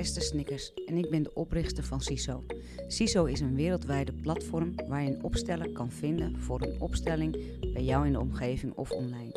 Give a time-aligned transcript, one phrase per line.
[0.00, 2.44] Esther Snickers en ik ben de oprichter van CISO.
[2.86, 7.36] CISO is een wereldwijde platform waar je een opsteller kan vinden voor een opstelling
[7.72, 9.32] bij jou in de omgeving of online.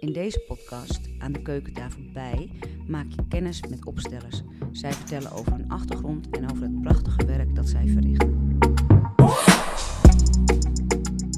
[0.00, 2.50] In deze podcast, aan de keukentafel bij,
[2.88, 4.42] maak je kennis met opstellers.
[4.72, 8.58] Zij vertellen over hun achtergrond en over het prachtige werk dat zij verrichten.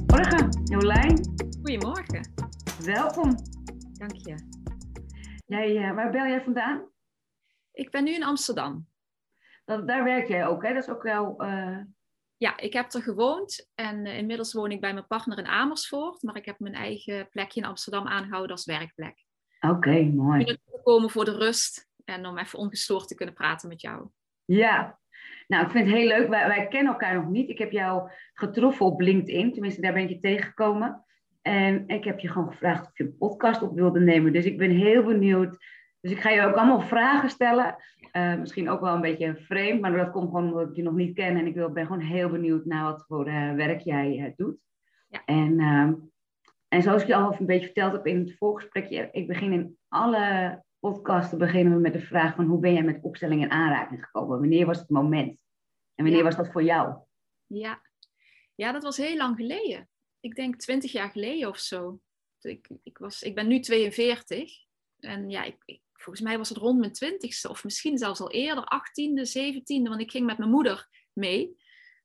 [0.07, 1.21] Morgen, Jolijn.
[1.63, 2.33] Goedemorgen.
[2.85, 3.37] Welkom.
[3.93, 4.35] Dank je.
[5.47, 6.97] Jij, uh, waar bel jij vandaan?
[7.79, 8.87] Ik ben nu in Amsterdam.
[9.65, 10.75] Dat, daar werk jij ook, hè?
[10.75, 11.35] Dat is ook jouw...
[11.39, 11.79] Uh...
[12.37, 16.23] Ja, ik heb er gewoond en uh, inmiddels woon ik bij mijn partner in Amersfoort.
[16.23, 19.25] Maar ik heb mijn eigen plekje in Amsterdam aangehouden als werkplek.
[19.61, 20.41] Oké, okay, mooi.
[20.41, 24.09] Ik ben komen voor de rust en om even ongestoord te kunnen praten met jou.
[24.45, 24.99] Ja,
[25.47, 26.29] nou, ik vind het heel leuk.
[26.29, 27.49] Wij, wij kennen elkaar nog niet.
[27.49, 29.53] Ik heb jou getroffen op LinkedIn.
[29.53, 31.05] Tenminste, daar ben ik je tegengekomen.
[31.43, 34.33] En ik heb je gewoon gevraagd of je een podcast op wilde nemen.
[34.33, 35.57] Dus ik ben heel benieuwd.
[36.01, 37.77] Dus ik ga je ook allemaal vragen stellen.
[38.13, 40.95] Uh, misschien ook wel een beetje vreemd, maar dat komt gewoon omdat ik je nog
[40.95, 41.37] niet ken.
[41.37, 44.57] En ik wil, ben gewoon heel benieuwd naar wat voor uh, werk jij uh, doet.
[45.09, 45.25] Ja.
[45.25, 45.95] En, ehm,
[46.69, 49.79] en zoals ik je al een beetje verteld heb in het voorgesprekje, ik begin in
[49.89, 54.05] alle podcasten beginnen we met de vraag van hoe ben jij met opstelling in aanraking
[54.05, 54.39] gekomen?
[54.39, 55.29] Wanneer was het moment?
[55.95, 56.25] En wanneer Ja.
[56.25, 56.97] was dat voor jou?
[57.47, 57.83] Ja.
[58.55, 59.89] ja, dat was heel lang geleden.
[60.21, 62.01] Ik denk twintig jaar geleden of zo.
[62.41, 64.67] Ik, ik, was, ik ben nu 42.
[64.99, 67.49] En ja, ik, ik, volgens mij was het rond mijn twintigste.
[67.49, 69.89] Of misschien zelfs al eerder, 18e, 17e.
[69.89, 71.57] Want ik ging met mijn moeder mee.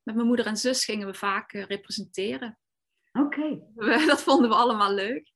[0.03, 2.59] Met mijn moeder en zus gingen we vaak uh, representeren.
[3.11, 3.61] Oké.
[4.08, 5.31] Dat vonden we allemaal leuk.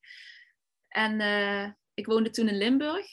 [0.88, 3.06] En uh, ik woonde toen in Limburg.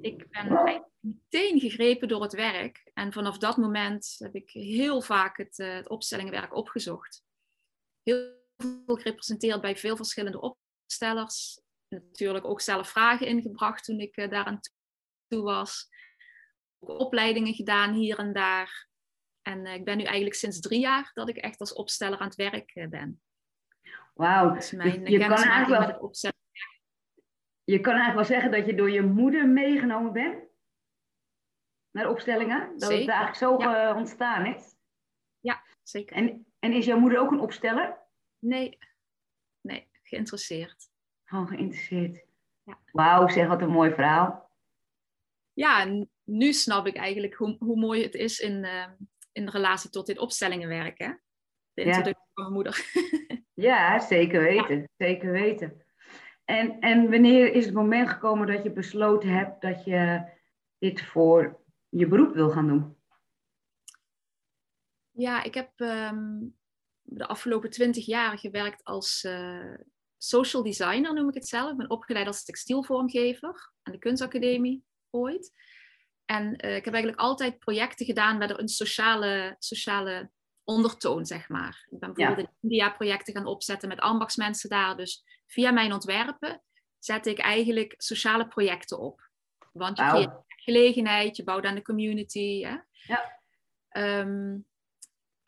[0.00, 2.90] Ik ben meteen gegrepen door het werk.
[2.94, 7.24] En vanaf dat moment heb ik heel vaak het, uh, het opstellingenwerk opgezocht.
[8.02, 11.60] Heel veel gerepresenteerd bij veel verschillende opstellers.
[11.88, 14.60] Natuurlijk ook zelf vragen ingebracht toen ik uh, daaraan
[15.26, 15.88] toe was.
[16.78, 18.88] Ook opleidingen gedaan hier en daar.
[19.42, 22.26] En uh, ik ben nu eigenlijk sinds drie jaar dat ik echt als opsteller aan
[22.26, 23.22] het werk ben.
[24.14, 24.52] Wauw.
[24.52, 25.98] Dus mijn je, kan eigenlijk wel...
[25.98, 26.36] opstellen
[27.70, 30.44] je kan eigenlijk wel zeggen dat je door je moeder meegenomen bent
[31.90, 32.78] naar opstellingen.
[32.78, 32.98] Dat zeker.
[32.98, 33.96] het eigenlijk zo ja.
[33.96, 34.76] ontstaan is.
[35.40, 36.16] Ja, zeker.
[36.16, 37.98] En, en is jouw moeder ook een opsteller?
[38.38, 38.78] Nee,
[39.60, 40.88] nee, geïnteresseerd.
[41.28, 42.24] Gewoon geïnteresseerd.
[42.62, 42.78] Ja.
[42.92, 44.50] Wauw, zeg wat een mooi verhaal.
[45.52, 48.86] Ja, nu snap ik eigenlijk hoe, hoe mooi het is in, uh,
[49.32, 50.98] in relatie tot dit opstellingenwerk.
[50.98, 51.12] Hè?
[51.72, 52.30] De introductie ja.
[52.34, 52.90] van mijn moeder.
[53.68, 54.78] ja, zeker weten.
[54.78, 54.86] Ja.
[54.96, 55.82] Zeker weten.
[56.44, 60.30] En, en wanneer is het moment gekomen dat je besloten hebt dat je
[60.78, 62.96] dit voor je beroep wil gaan doen?
[65.10, 66.56] Ja, ik heb um,
[67.02, 69.74] de afgelopen twintig jaar gewerkt als uh,
[70.18, 71.70] social designer, noem ik het zelf.
[71.70, 75.52] Ik ben opgeleid als textielvormgever aan de kunstacademie ooit.
[76.24, 80.30] En uh, ik heb eigenlijk altijd projecten gedaan met een sociale, sociale
[80.64, 81.86] ondertoon, zeg maar.
[81.90, 82.52] Ik ben bijvoorbeeld ja.
[82.60, 84.96] in India projecten gaan opzetten met ambachtsmensen daar.
[84.96, 86.62] Dus via mijn ontwerpen
[86.98, 89.30] zet ik eigenlijk sociale projecten op.
[89.72, 90.12] Want je wow.
[90.12, 92.62] creëert gelegenheid, je bouwt aan de community.
[92.62, 92.76] Hè?
[92.90, 93.40] Ja.
[94.20, 94.66] Um,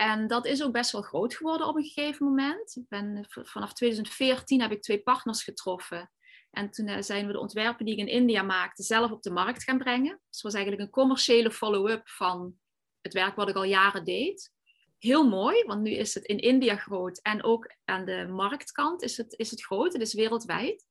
[0.01, 2.85] en dat is ook best wel groot geworden op een gegeven moment.
[2.89, 6.11] Ben, vanaf 2014 heb ik twee partners getroffen.
[6.51, 9.31] En toen uh, zijn we de ontwerpen die ik in India maakte zelf op de
[9.31, 10.21] markt gaan brengen.
[10.31, 12.55] Dus was eigenlijk een commerciële follow-up van
[13.01, 14.53] het werk wat ik al jaren deed
[14.99, 19.17] heel mooi, want nu is het in India groot en ook aan de marktkant is
[19.17, 20.87] het, is het groot, het is wereldwijd.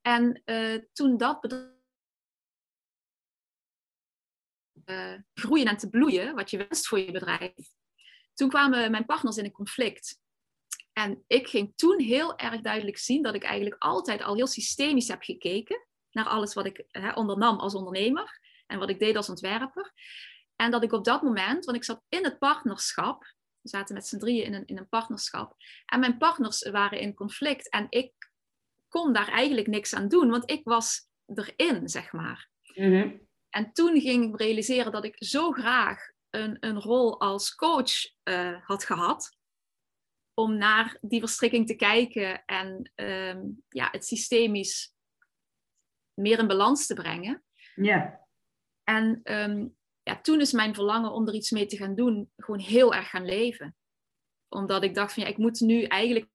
[0.00, 1.76] En uh, toen dat bedrijf
[5.34, 7.76] groeien en te bloeien, wat je wenst voor je bedrijf,
[8.38, 10.20] toen kwamen mijn partners in een conflict.
[10.92, 15.08] En ik ging toen heel erg duidelijk zien dat ik eigenlijk altijd al heel systemisch
[15.08, 19.28] heb gekeken naar alles wat ik hè, ondernam als ondernemer en wat ik deed als
[19.28, 19.92] ontwerper.
[20.56, 23.22] En dat ik op dat moment, want ik zat in het partnerschap,
[23.60, 25.56] we zaten met z'n drieën in een, in een partnerschap,
[25.86, 28.12] en mijn partners waren in conflict en ik
[28.88, 32.48] kon daar eigenlijk niks aan doen, want ik was erin, zeg maar.
[32.74, 33.28] Mm-hmm.
[33.50, 37.92] En toen ging ik realiseren dat ik zo graag een, een rol als coach
[38.24, 39.36] uh, had gehad,
[40.34, 44.94] om naar die verstrikking te kijken en um, ja, het systemisch
[46.14, 47.44] meer in balans te brengen.
[47.74, 48.26] Ja.
[48.84, 52.60] En um, ja, toen is mijn verlangen om er iets mee te gaan doen gewoon
[52.60, 53.76] heel erg gaan leven.
[54.48, 56.30] Omdat ik dacht van ja, ik moet nu eigenlijk.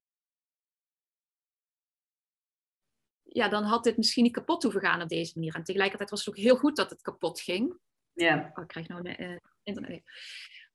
[3.21, 5.55] Ja, dan had dit misschien niet kapot hoeven gaan op deze manier.
[5.55, 7.79] En tegelijkertijd was het ook heel goed dat het kapot ging.
[8.13, 8.51] Ja.
[8.55, 10.01] Oh, ik krijg nou een uh, internet.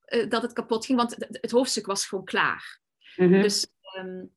[0.08, 2.80] Uh, dat het kapot ging, want het, hoofdstuk was gewoon klaar.
[3.16, 3.42] Mhm.
[3.42, 3.66] Dus
[3.98, 4.36] um,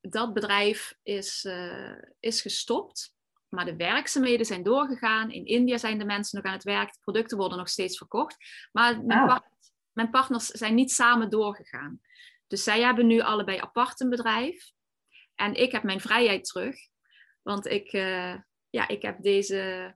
[0.00, 3.14] dat bedrijf is, uh, is gestopt.
[3.48, 5.30] Maar de werkzaamheden zijn doorgegaan.
[5.30, 6.92] In India zijn de mensen nog aan het werk.
[6.92, 8.36] De producten worden nog steeds verkocht.
[8.72, 9.26] Maar mijn, Oh.
[9.26, 12.00] partners, mijn partners zijn niet samen doorgegaan.
[12.46, 14.72] Dus zij hebben nu allebei apart een bedrijf.
[15.34, 16.76] En ik heb mijn vrijheid terug.
[17.42, 18.36] Want ik, eh,
[18.70, 19.94] ja, ik heb deze,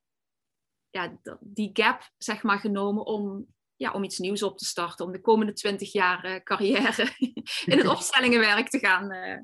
[0.90, 5.06] ja, die gap zeg maar, genomen om, ja, om iets nieuws op te starten.
[5.06, 7.08] Om de komende twintig jaar eh, carrière
[7.72, 9.10] in het opstellingenwerk te gaan.
[9.10, 9.38] eh,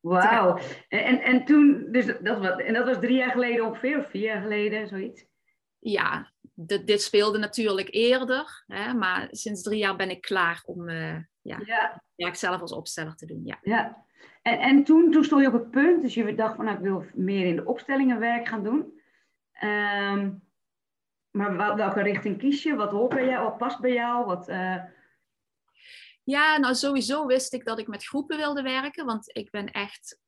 [0.00, 0.58] Wauw.
[0.88, 4.10] En, en, en toen, dus dat was, en dat was drie jaar geleden ongeveer, of
[4.10, 5.26] vier jaar geleden, zoiets?
[5.78, 8.64] ja, dit, dit speelde natuurlijk eerder.
[8.66, 12.72] Hè, maar sinds drie jaar ben ik klaar om eh ja, Ja, werk zelf als
[12.72, 13.40] opsteller te doen.
[13.44, 13.58] Ja.
[13.62, 14.04] ja.
[14.42, 16.82] En, en toen, toen stond je op het punt, dus je dacht van, nou, ik
[16.82, 19.00] wil meer in de opstellingenwerk gaan doen.
[19.52, 20.30] Ehm,
[21.32, 22.74] maar wel- welke richting kies je?
[22.74, 23.44] Wat hoort bij jou?
[23.44, 24.24] Wat past bij jou?
[24.26, 24.76] Wat, eh,
[26.24, 30.20] Ja, nou sowieso wist ik dat ik met groepen wilde werken, want ik ben echt,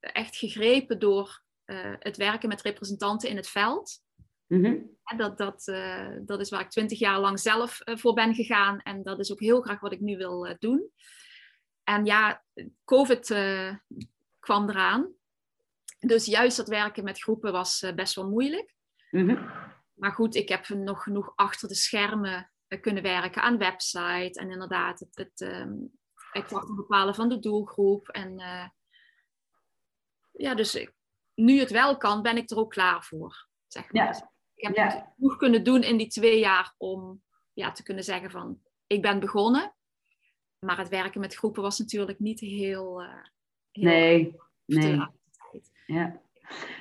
[0.00, 4.02] echt gegrepen door eh, het werken met representanten in het veld.
[4.46, 4.76] mhm.
[5.04, 8.78] En dat, dat, eh, dat is waar ik twintig jaar lang zelf voor ben gegaan
[8.80, 10.90] en dat is ook heel graag wat ik nu wil doen.
[11.84, 12.44] En ja,
[12.84, 13.26] COVID
[14.38, 15.12] kwam eraan.
[15.98, 18.74] Dus juist dat werken met groepen was best wel moeilijk.
[19.10, 19.48] Mhm.
[20.00, 24.40] Maar goed, ik heb nog genoeg achter de schermen eh, kunnen werken aan website.
[24.40, 25.40] En inderdaad, het, het
[26.32, 28.08] exact bepalen van de doelgroep.
[28.08, 28.68] En eh,
[30.32, 30.86] ja, dus
[31.34, 33.48] nu het wel kan, ben ik er ook klaar voor.
[33.66, 34.04] Zeg maar.
[34.04, 34.10] Ja.
[34.10, 34.22] Dus
[34.54, 35.12] ik heb Ja.
[35.16, 39.20] genoeg kunnen doen in die twee jaar om ja, te kunnen zeggen van, ik ben
[39.20, 39.74] begonnen.
[40.58, 43.00] Maar het werken met groepen was natuurlijk niet heel...
[43.70, 45.00] heel Nee, nee.
[45.86, 46.20] Ja.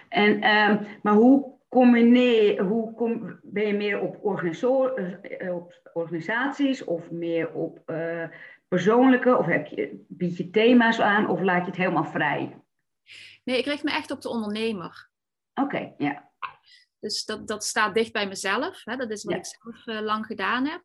[0.09, 7.11] En, ehm, maar hoe combineer hoe kom, ben je meer op, eh, op organisaties of
[7.11, 8.27] meer op eh,
[8.67, 9.37] persoonlijke?
[9.37, 12.61] Of heb je, bied je thema's aan of laat je het helemaal vrij?
[13.43, 15.09] Nee, ik richt me echt op de ondernemer.
[15.53, 16.31] Oké, ja.
[16.99, 18.81] Dus dat, dat staat dicht bij mezelf.
[18.83, 18.95] Hè?
[18.95, 20.83] Dat is wat ik zelf eh, lang gedaan heb.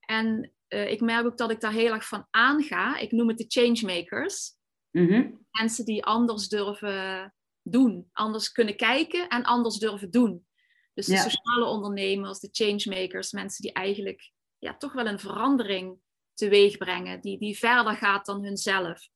[0.00, 2.98] En eh, ik merk ook dat ik daar heel erg van aanga.
[2.98, 4.52] Ik noem het de changemakers.
[4.90, 5.30] Mhm.
[5.50, 8.08] Mensen die anders durven doen.
[8.12, 10.46] Anders kunnen kijken en anders durven doen.
[10.94, 11.22] Dus de Ja.
[11.22, 13.32] sociale ondernemers, de changemakers.
[13.32, 15.98] Mensen die eigenlijk ja, toch wel een verandering
[16.34, 17.20] teweeg brengen.
[17.20, 19.08] Die, die verder gaat dan hunzelf.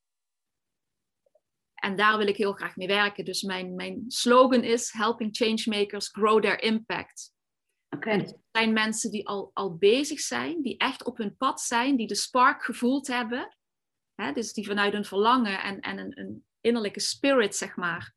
[1.75, 3.25] En daar wil ik heel graag mee werken.
[3.25, 7.33] Dus mijn, mijn slogan is Helping Changemakers Grow Their Impact.
[7.89, 8.25] Oké.
[8.51, 12.15] Zijn mensen die al, al bezig zijn, die echt op hun pad zijn, die de
[12.15, 13.57] spark gevoeld hebben.
[14.15, 18.15] Hè, dus die vanuit een verlangen en, en een, een innerlijke spirit, zeg maar,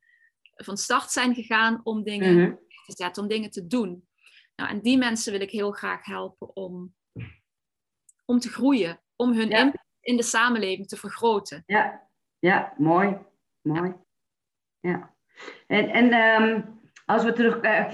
[0.63, 2.51] van start zijn gegaan om dingen Mhm.
[2.85, 4.07] te zetten, om dingen te doen.
[4.55, 6.95] Nou, en die mensen wil ik heel graag helpen om,
[8.25, 9.57] om te groeien, om hun Ja.
[9.59, 11.63] impact in de samenleving te vergroten.
[11.65, 12.07] Ja,
[12.39, 13.17] ja, mooi.
[13.61, 13.93] Mooi.
[14.79, 15.13] Ja.
[15.67, 16.61] En, en ehm,
[17.05, 17.93] als we terug eh,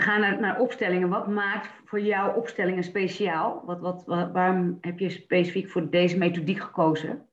[0.00, 3.62] gaan naar, naar opstellingen, wat maakt voor jou opstellingen speciaal?
[3.64, 7.28] Wat, wat, wa- waarom heb je specifiek voor deze methodiek gekozen?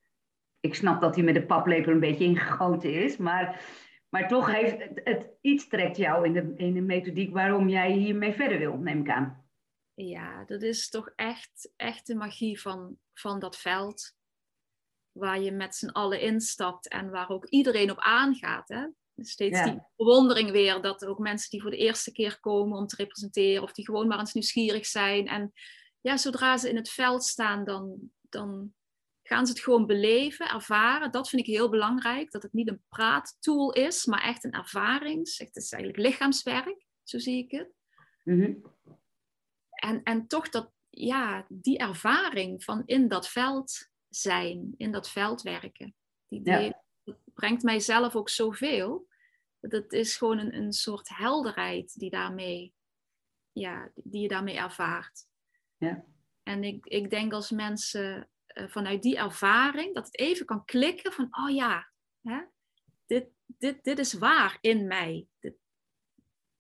[0.60, 3.62] Ik snap dat hij met de paplepel een beetje ingegoten is, maar,
[4.14, 7.92] maar toch heeft het, het iets trekt jou in de, in de methodiek waarom jij
[7.92, 9.46] hiermee verder wil, neem ik aan.
[9.94, 14.16] Ja, dat is toch echt, echt de magie van, van dat veld.
[15.12, 18.68] Waar je met z'n allen instapt en waar ook iedereen op aangaat.
[18.68, 18.88] Hè?
[19.16, 19.66] Steeds Ja.
[19.66, 22.96] die bewondering weer dat er ook mensen die voor de eerste keer komen om te
[22.96, 25.28] representeren, of die gewoon maar eens nieuwsgierig zijn.
[25.28, 25.54] En
[26.02, 28.74] ja, zodra ze in het veld staan, dan, dan
[29.24, 31.12] gaan ze het gewoon beleven, ervaren.
[31.12, 35.38] Dat vind ik heel belangrijk, dat het niet een praattool is, maar echt een ervarings.
[35.38, 37.72] Het is eigenlijk lichaamswerk, zo zie ik het
[38.24, 38.54] Mhm.
[39.70, 45.42] en, en toch dat, ja, die ervaring van in dat veld zijn, in dat veld
[45.42, 45.96] werken,
[46.28, 46.60] die, Ja.
[46.60, 49.08] die- dat brengt mij zelf ook zoveel.
[49.60, 52.74] Dat is gewoon een, een soort helderheid die, daarmee,
[53.52, 55.26] ja, die je daarmee ervaart.
[55.78, 56.06] Ja.
[56.44, 61.28] En ik, ik denk als mensen vanuit die ervaring, dat het even kan klikken van,
[61.32, 61.92] oh ja,
[62.22, 62.42] hè,
[63.06, 65.28] dit, dit, dit is waar in mij.
[65.40, 65.56] Dit,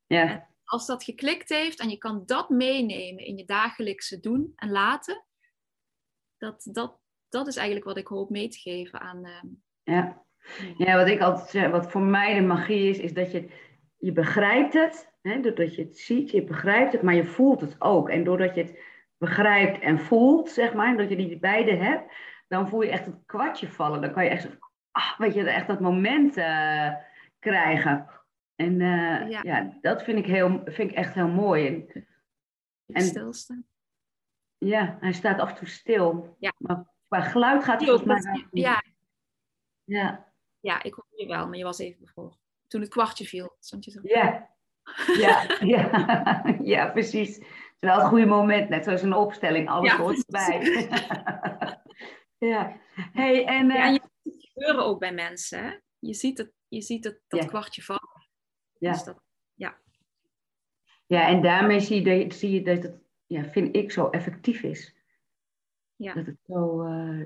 [0.08, 4.72] Ja, als dat geklikt heeft en je kan dat meenemen in je dagelijkse doen en
[4.72, 5.26] laten,
[6.38, 9.26] dat, dat, dat is eigenlijk wat ik hoop mee te geven aan.
[9.26, 9.48] ehm,
[9.84, 10.26] ja.
[10.78, 13.50] Ja, wat ik altijd zeg, wat voor mij de magie is, is dat je,
[13.98, 17.76] je begrijpt het, hè, doordat je het ziet, je begrijpt het, maar je voelt het
[17.82, 18.10] ook.
[18.10, 18.80] En doordat je het
[19.24, 22.13] begrijpt en voelt, zeg maar, dat je die beide hebt,
[22.48, 24.01] dan voel je echt het kwartje vallen.
[24.01, 24.48] Dan kan je echt,
[24.92, 26.94] ah, weet je, echt dat moment eh,
[27.39, 28.10] krijgen.
[28.56, 29.39] En eh, Ja.
[29.44, 29.77] ja.
[29.82, 31.86] dat vind ik, heel, vind ik echt heel mooi.
[32.88, 33.65] En, stilstaan.
[34.58, 36.36] ja, hij staat af en toe stil.
[36.39, 36.53] Ja.
[36.58, 38.84] Maar qua geluid gaat het volgens mij ja,
[39.84, 42.38] Ja, ja, ik hoor je wel, maar je was even bevroren.
[42.68, 43.56] toen het kwartje viel.
[43.60, 44.00] Stond je zo.
[44.03, 44.50] Ja,
[45.18, 46.44] ja, ja.
[46.74, 47.42] ja precies.
[47.84, 50.88] Wel het goede moment, net zoals een opstelling, alles Ja, hoort erbij.
[52.52, 52.78] ja.
[52.96, 55.63] Hey, en, Ja, eh, je ziet het gebeuren ook bij mensen.
[55.63, 55.72] Hè?
[56.00, 57.48] Je ziet het, je ziet het, dat Ja.
[57.48, 58.28] kwartje vallen.
[58.78, 58.92] ja.
[58.92, 59.22] Dus dat,
[61.06, 64.62] ja, en daarmee zie je, dat- zie je dat het, ja, vind ik, zo effectief
[64.63, 64.96] is.
[65.96, 66.13] Ja.
[66.13, 67.22] Dat het zo eh,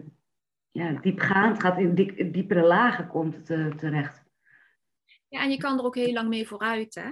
[0.72, 1.94] ja, diepgaand gaat, in
[2.32, 4.24] diepere lagen komt het eh, terecht.
[5.28, 6.96] ja, en je kan er ook heel lang mee vooruit.
[6.96, 7.10] Hè?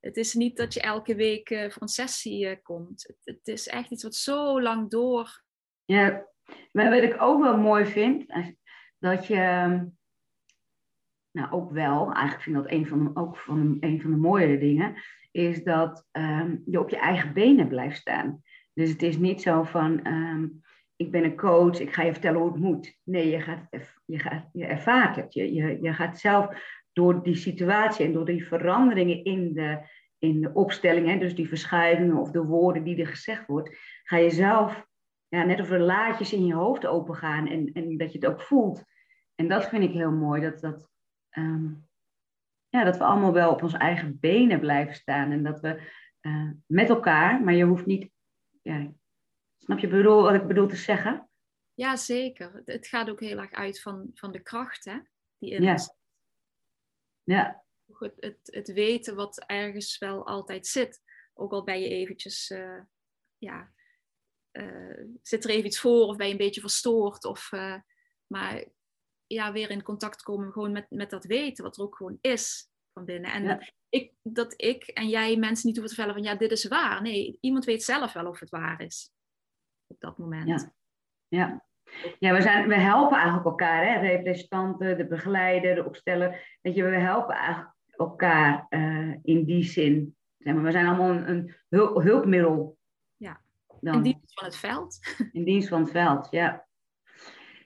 [0.00, 3.14] Het is niet dat je elke week eh, voor een sessie eh, komt.
[3.24, 5.42] Het, is echt iets wat zo lang door.
[5.84, 6.26] Ja,
[6.72, 8.26] maar wat ik ook wel mooi vind,
[8.98, 9.84] dat je, ehm,
[11.30, 14.16] nou ook wel, eigenlijk vind ik dat een van de, ook van een van de
[14.16, 18.42] mooiere dingen, is dat ehm, je op je eigen benen blijft staan.
[18.72, 20.46] Dus het is niet zo van, ehm,
[20.96, 22.98] ik ben een coach, ik ga je vertellen hoe het moet.
[23.02, 23.68] Nee, je, gaat,
[24.04, 25.34] je, gaat, je ervaart het.
[25.34, 26.46] Je, je, je gaat zelf
[26.98, 29.78] door die situatie en door die veranderingen in de,
[30.18, 34.16] in de opstelling, hè, dus die verschuivingen of de woorden die er gezegd wordt, ga
[34.16, 34.86] je zelf
[35.28, 38.28] ja, net of er laadjes in je hoofd open gaan en, en dat je het
[38.28, 38.84] ook voelt.
[39.34, 40.90] En dat vind ik heel mooi, dat, dat,
[41.30, 41.66] ehm,
[42.68, 45.80] ja, dat we allemaal wel op onze eigen benen blijven staan en dat we
[46.20, 48.10] eh, met elkaar, maar je hoeft niet,
[48.62, 48.92] ja,
[49.56, 51.28] snap je bedoel, wat ik bedoel te zeggen?
[51.74, 52.62] Ja, zeker.
[52.64, 54.98] Het, gaat ook heel erg uit van, van de kracht hè,
[55.38, 55.62] die in.
[57.28, 57.64] Ja,
[57.98, 61.02] het, het, het weten wat ergens wel altijd zit.
[61.34, 62.80] Ook al ben je eventjes, eh,
[63.38, 63.72] ja,
[64.50, 67.24] eh, zit er even iets voor of ben je een beetje verstoord.
[67.24, 67.76] Of, eh,
[68.26, 68.64] maar
[69.26, 72.70] ja, weer in contact komen gewoon met, met dat weten, wat er ook gewoon is
[72.92, 73.32] van binnen.
[73.32, 73.72] En Ja.
[73.88, 77.02] ik, dat ik en jij mensen niet hoeven te vertellen van ja, dit is waar.
[77.02, 79.12] Nee, iemand weet zelf wel of het waar is.
[79.86, 80.48] Op dat moment.
[80.48, 80.74] Ja.
[81.28, 81.67] ja.
[82.18, 83.98] Ja, we, zijn, we helpen eigenlijk elkaar, hè?
[83.98, 86.58] representanten, de begeleider, de opsteller.
[86.62, 90.16] Weet je, we helpen eigenlijk elkaar eh, in die zin.
[90.38, 92.78] Zeg maar, we zijn allemaal een, een hul- hulpmiddel.
[93.16, 93.40] Ja.
[93.80, 93.94] Dan.
[93.94, 94.98] In dienst van het veld.
[95.32, 96.66] In dienst van het veld, ja.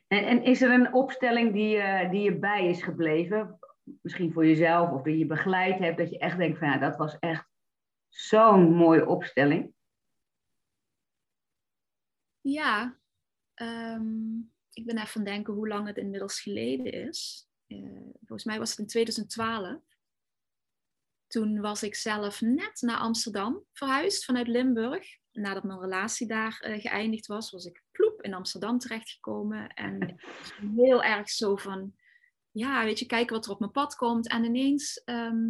[0.06, 3.58] En, en is er een opstelling die, eh, die je bij is gebleven?
[3.82, 6.96] Misschien voor jezelf of die je begeleid hebt, dat je echt denkt van ja, dat
[6.96, 7.46] was echt
[8.08, 9.72] zo'n mooie opstelling.
[12.40, 12.96] Ja,
[13.54, 14.38] ehm,
[14.72, 17.48] ik ben even aan denken hoe lang het inmiddels geleden is.
[17.66, 17.78] Eh,
[18.14, 19.80] volgens mij was het in 2012.
[21.26, 25.20] Toen was ik zelf net naar Amsterdam verhuisd vanuit Limburg.
[25.32, 29.68] Nadat mijn relatie daar eh, geëindigd was, was ik ploep in Amsterdam terechtgekomen.
[29.68, 30.20] En
[30.76, 31.94] heel erg zo van,
[32.50, 34.28] ja, weet je, kijken wat er op mijn pad komt.
[34.28, 35.48] En ineens, ehm,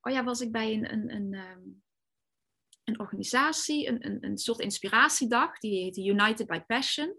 [0.00, 1.68] oh ja, was ik bij een, een, een, ehm,
[2.84, 7.18] een organisatie, een, een, een soort inspiratiedag, die heette United by Passion.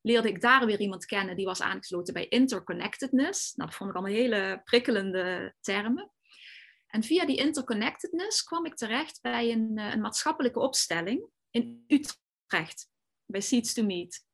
[0.00, 3.54] Leerde ik daar weer iemand kennen die was aangesloten bij interconnectedness.
[3.54, 6.12] Nou, dat vond ik allemaal hele prikkelende termen.
[6.86, 12.88] En via die interconnectedness kwam ik terecht bij een, eh, een maatschappelijke opstelling in Utrecht,
[13.26, 14.26] bij Seeds to Meet.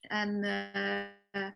[0.00, 1.50] En, eh,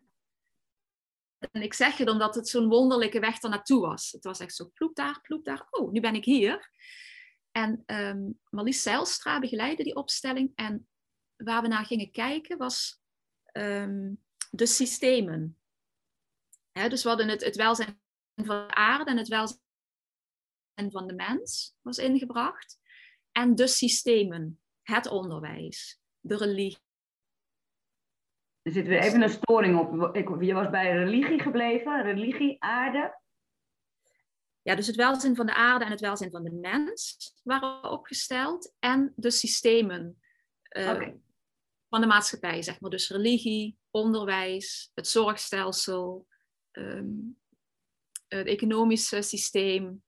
[1.51, 4.13] en ik zeg het omdat het zo'n wonderlijke weg er naartoe was.
[4.13, 5.67] Het was echt zo ploep daar, ploep daar.
[5.71, 6.71] Oh, nu ben ik hier.
[7.53, 10.53] En ehm Marlies Zijlstra begeleidde die opstelling.
[10.55, 10.89] En
[11.37, 13.01] waar we naar gingen kijken was
[13.45, 14.15] ehm,
[14.51, 15.57] de systemen.
[16.73, 18.01] Dus we hadden het, het welzijn
[18.35, 19.61] van de aarde en het welzijn
[20.75, 22.79] van de mens was ingebracht.
[23.33, 26.79] En de systemen, het onderwijs, de religie.
[28.63, 30.17] Er zit weer even een storing op.
[30.17, 33.21] Ik, je was bij religie gebleven, religie, aarde.
[34.63, 38.75] Ja, dus het welzijn van de aarde en het welzijn van de mens waren opgesteld.
[38.79, 40.23] En de systemen
[40.63, 41.09] eh,
[41.89, 42.91] van de maatschappij, zeg maar.
[42.91, 46.27] Dus religie, onderwijs, het zorgstelsel,
[46.71, 47.11] ehm,
[48.29, 50.03] het economische systeem,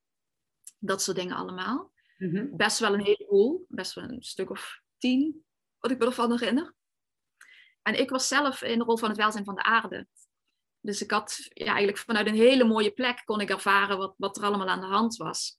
[0.78, 1.92] dat soort dingen allemaal.
[2.18, 2.56] Mhm.
[2.56, 5.44] Best wel een heleboel, best wel een stuk of tien,
[5.78, 6.74] wat ik me ervan herinner.
[7.82, 10.06] En ik was zelf in de rol van het welzijn van de aarde.
[10.84, 14.36] Dus ik had ja, eigenlijk vanuit een hele mooie plek kon ik ervaren wat, wat
[14.36, 15.58] er allemaal aan de hand was.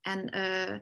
[0.00, 0.78] En eh,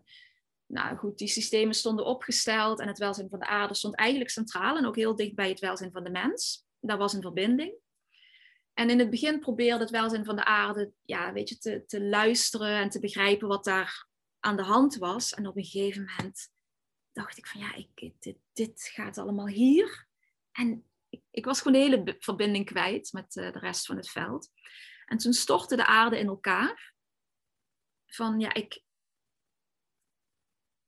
[0.67, 4.77] nou goed, die systemen stonden opgesteld en het welzijn van de aarde stond eigenlijk centraal
[4.77, 6.67] en ook heel dicht bij het welzijn van de mens.
[6.81, 7.75] Daar was een verbinding.
[8.75, 12.03] En in het begin probeerde het welzijn van de aarde ja, weet je, te, te
[12.03, 14.07] luisteren en te begrijpen wat daar
[14.41, 15.35] aan de hand was.
[15.35, 16.51] En op een gegeven moment
[17.13, 20.07] dacht ik van ja, ik, dit, dit gaat allemaal hier.
[20.53, 20.85] En
[21.35, 24.51] ik, was gewoon de hele verbinding kwijt met eh, de rest van het veld.
[25.07, 26.95] En toen stortte de aarde in elkaar.
[28.07, 28.83] Van ja, ik,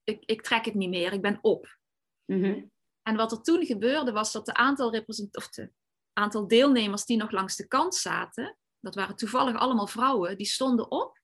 [0.05, 1.79] ik, ik trek het niet meer, ik ben op.
[2.25, 2.65] Mhm.
[3.03, 5.73] En wat er toen gebeurde was dat de aantal, represent- of de
[6.13, 10.37] aantal deelnemers die nog langs de kant zaten, Dat waren toevallig allemaal vrouwen.
[10.37, 11.21] Die stonden op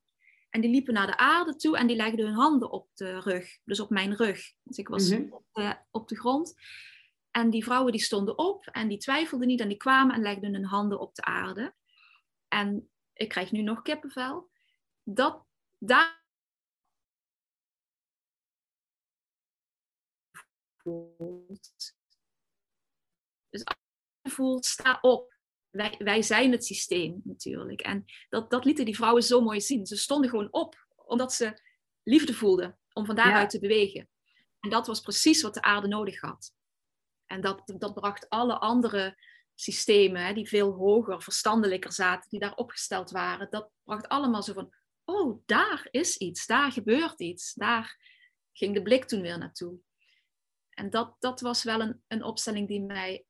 [0.51, 3.59] en die liepen naar de aarde toe en die legden hun handen op de rug.
[3.65, 4.53] Dus op mijn rug.
[4.63, 5.33] Dus ik was Mhm.
[5.33, 6.55] op, de, op de grond.
[7.33, 10.55] En die vrouwen die stonden op en die twijfelden niet en die kwamen en legden
[10.55, 11.75] hun handen op de aarde.
[12.49, 14.51] En ik krijg nu nog kippenvel.
[15.03, 15.45] Dat,
[15.79, 16.25] daar.
[23.49, 23.77] Dus als
[24.23, 25.35] je voelt, sta op.
[25.71, 27.81] Wij, wij zijn het systeem natuurlijk.
[27.81, 29.87] En dat, dat lieten die vrouwen zo mooi zien.
[29.87, 31.61] Ze stonden gewoon op, omdat ze
[32.03, 34.09] liefde voelden om van daaruit te bewegen.
[34.61, 36.55] En dat was precies wat de aarde nodig had.
[37.33, 39.17] En dat, dat bracht alle andere
[39.55, 44.53] systemen, hè, die veel hoger, verstandelijker zaten, die daar opgesteld waren, dat bracht allemaal zo
[44.53, 44.75] van,
[45.05, 47.97] oh, daar is iets, daar gebeurt iets, daar
[48.53, 49.79] ging de blik toen weer naartoe.
[50.71, 53.25] En dat, dat was wel een, een opstelling die mij,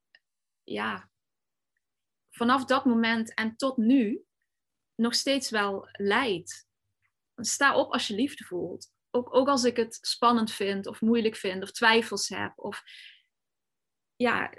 [0.63, 1.11] ja,
[2.31, 4.25] vanaf dat moment en tot nu
[4.95, 6.67] nog steeds wel leidt.
[7.37, 8.91] Sta op als je liefde voelt.
[9.11, 12.53] Ook, ook als ik het spannend vind of moeilijk vind of twijfels heb.
[12.57, 12.83] Of
[14.23, 14.53] ja,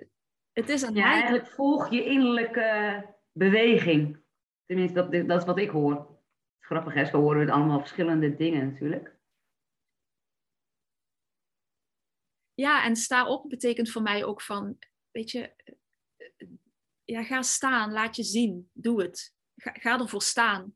[0.52, 1.12] het is aan Ja, mij.
[1.14, 4.22] eigenlijk volg je innerlijke beweging.
[4.66, 6.22] Tenminste, dat, dat is wat ik hoor.
[6.60, 9.18] Grappig is, we horen het allemaal verschillende dingen natuurlijk.
[12.54, 14.78] Ja, en sta op betekent voor mij ook van,
[15.12, 15.54] weet je,
[17.04, 19.36] ja, ga staan, laat je zien, doe het.
[19.56, 20.76] Ga, ga ervoor staan.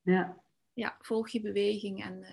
[0.00, 2.28] Ja, Ja, volg je beweging en, uh,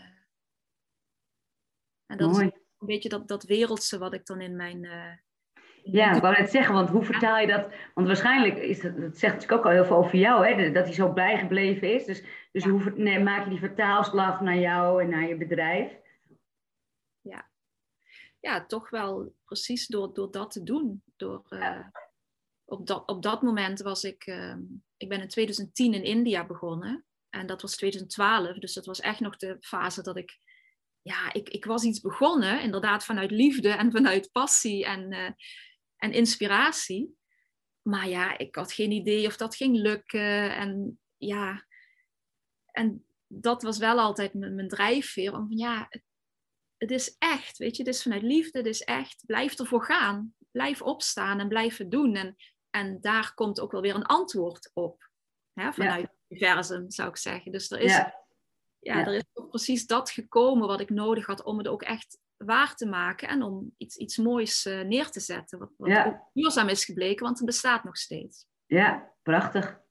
[2.06, 2.46] en dat mooi.
[2.48, 2.52] is
[2.84, 4.84] een beetje dat, dat wereldse wat ik dan in mijn...
[4.84, 5.12] Uh,
[5.84, 7.68] ja, ik wou net zeggen, want hoe vertaal je dat?
[7.94, 10.72] Want waarschijnlijk is dat, dat zegt natuurlijk ook al heel veel over jou, hè?
[10.72, 12.06] dat hij zo bijgebleven is.
[12.06, 12.70] Dus, dus ja.
[12.70, 15.92] hoe nee, maak je die vertaalslag naar jou en naar je bedrijf?
[17.22, 17.50] Ja,
[18.40, 21.04] ja toch wel precies door, door dat te doen.
[21.16, 21.92] Door, uh, ja.
[22.66, 24.56] op, dat, op dat moment was ik, uh,
[24.98, 27.06] ik ben in 2010 in India begonnen.
[27.30, 30.40] En dat was 2012, dus dat was echt nog de fase dat ik,
[31.04, 35.30] ja, ik, ik was iets begonnen, inderdaad vanuit liefde en vanuit passie en, uh,
[35.96, 37.18] en inspiratie.
[37.82, 40.56] Maar ja, ik had geen idee of dat ging lukken.
[40.56, 41.66] En ja,
[42.72, 45.34] en dat was wel altijd mijn, mijn drijfveer.
[45.34, 46.04] Om van ja, het,
[46.78, 49.24] het is echt, weet je, het is vanuit liefde, het is echt.
[49.26, 50.36] Blijf ervoor gaan.
[50.52, 52.16] Blijf opstaan en blijf het doen.
[52.16, 52.36] En,
[52.70, 55.10] en daar komt ook wel weer een antwoord op.
[55.54, 56.16] Hè, vanuit ja.
[56.28, 57.52] het universum, zou ik zeggen.
[57.52, 58.23] Dus er is, ja.
[58.84, 59.06] Ja, ja.
[59.06, 62.76] er is ook precies dat gekomen wat ik nodig had om het ook echt waar
[62.76, 63.28] te maken.
[63.28, 65.60] En om iets, iets moois uh, neer te zetten.
[65.60, 66.30] Wat, wat ja.
[66.34, 68.48] duurzaam is gebleken, want het bestaat nog steeds.
[68.66, 69.82] Ja, prachtig.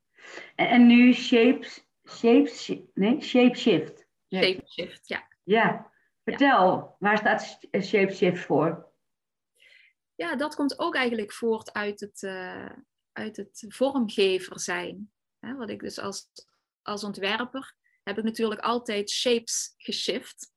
[0.55, 4.07] En, en nu shapes, shapes, nee, shape shift.
[4.35, 5.29] Shape shift, ja.
[5.43, 5.91] Ja,
[6.25, 8.91] vertel, waar staat shape shift voor?
[10.15, 12.71] Ja, dat komt ook eigenlijk voort uit het, uh,
[13.13, 15.13] uit het vormgever zijn.
[15.39, 16.29] Hè, wat ik dus als,
[16.83, 20.53] als ontwerper heb ik natuurlijk altijd shapes geshift.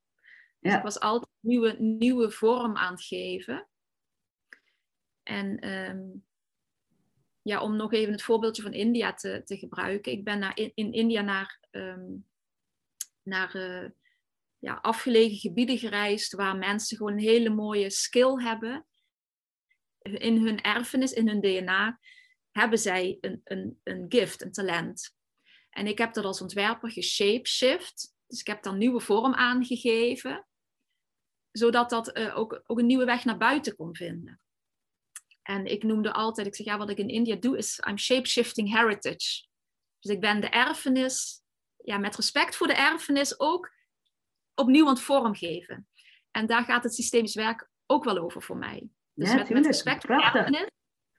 [0.60, 0.78] Dus ja.
[0.78, 3.68] ik was altijd nieuwe, nieuwe vorm aan het geven.
[5.24, 6.26] En um,
[7.42, 10.12] ja, om nog even het voorbeeldje van India te, te gebruiken.
[10.12, 12.26] Ik ben naar, in, in India naar, um,
[13.24, 13.90] naar uh,
[14.60, 18.86] ja, afgelegen gebieden gereisd waar mensen gewoon een hele mooie skill hebben.
[20.02, 22.00] In hun erfenis, in hun DNA,
[22.52, 25.15] hebben zij een, een, een gift, een talent.
[25.76, 28.14] En ik heb dat als ontwerper geshapeshift.
[28.28, 30.48] Dus ik heb daar een nieuwe vorm aangegeven.
[31.52, 34.42] Zodat dat uh, ook, ook een nieuwe weg naar buiten kon vinden.
[35.42, 38.74] En ik noemde altijd, ik zeg ja, wat ik in India doe is I'm shapeshifting
[38.74, 39.46] heritage.
[40.00, 41.42] Dus ik ben de erfenis,
[41.84, 43.74] ja, met respect voor de erfenis ook
[44.54, 45.88] opnieuw aan het vormgeven.
[46.32, 48.90] En daar gaat het systemisch werk ook wel over voor mij.
[49.14, 50.70] Dus ja, met, met, respect voor de erfenis,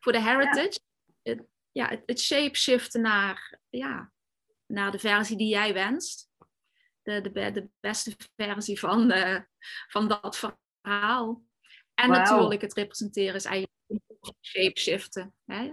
[0.00, 0.80] voor de heritage,
[1.22, 1.32] ja.
[1.32, 4.14] het, ja, het, het shapeshiften naar, ja,
[4.66, 6.30] naar de versie die jij wenst.
[7.02, 9.40] De, de, de beste versie van, uh,
[9.88, 11.44] van dat verhaal.
[11.94, 12.16] En wow.
[12.16, 13.74] natuurlijk het representeren is eigenlijk
[14.40, 15.34] shapeshiften.
[15.44, 15.72] Hè?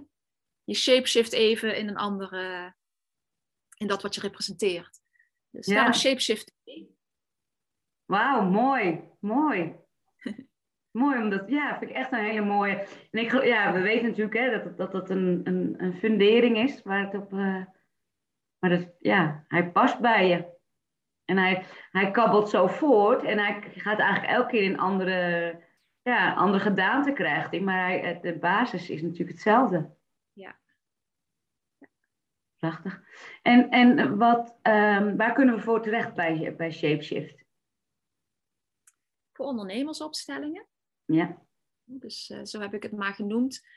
[0.63, 2.73] Je shapeshift even in een andere,
[3.77, 5.01] in dat wat je representeert.
[5.49, 5.73] Dus ja.
[5.75, 6.53] daarom shapeshift.
[8.05, 9.75] Wauw, mooi, mooi.
[11.01, 12.87] mooi, omdat, ja, vind ik echt een hele mooie.
[13.11, 16.81] En ik, ja, we weten natuurlijk hè, dat, dat het een, een, een fundering is
[16.81, 17.33] waar het op.
[17.33, 17.65] Uh,
[18.63, 20.51] maar dat, ja, hij past bij je.
[21.25, 25.63] En hij, hij kabbelt zo voort en hij gaat eigenlijk elke keer in andere,
[26.01, 27.61] ja, andere gedaante krijgt hij.
[27.61, 29.95] Maar hij, de basis is natuurlijk hetzelfde.
[30.33, 30.59] Ja.
[32.57, 33.03] Prachtig.
[33.41, 37.43] En, en wat, um, waar kunnen we voor terecht bij, bij ShapeShift?
[39.31, 40.67] Voor ondernemersopstellingen.
[41.05, 41.41] Ja.
[41.83, 43.67] Dus uh, zo heb ik het maar genoemd.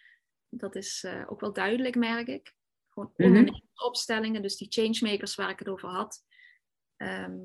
[0.49, 2.55] Dat is uh, ook wel duidelijk, merk ik.
[2.97, 3.25] Gewoon Mhm.
[3.39, 6.25] ondernemersopstellingen, dus die changemakers waar ik het over had.
[6.97, 7.39] Ehm,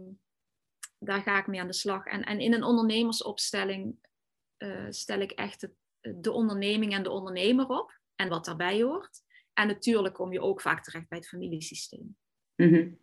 [0.99, 2.05] daar ga ik mee aan de slag.
[2.05, 4.09] En, en in een ondernemersopstelling
[4.57, 5.75] eh, stel ik echt het-
[6.21, 7.99] de onderneming en de ondernemer op.
[8.15, 9.21] En wat daarbij hoort.
[9.53, 12.17] En natuurlijk kom je ook vaak terecht bij het familiesysteem.
[12.55, 12.93] Mhm.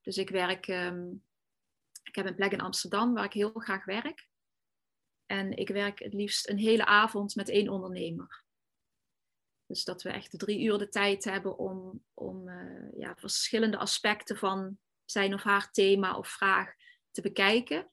[0.00, 1.10] Dus ik werk, ehm,
[2.02, 4.28] ik heb een plek in Amsterdam waar ik heel graag werk.
[5.26, 8.44] En ik werk het liefst een hele avond met één ondernemer.
[9.70, 14.36] Dus dat we echt drie uur de tijd hebben om, om eh, ja, verschillende aspecten
[14.36, 16.74] van zijn of haar thema of vraag
[17.10, 17.90] te bekijken.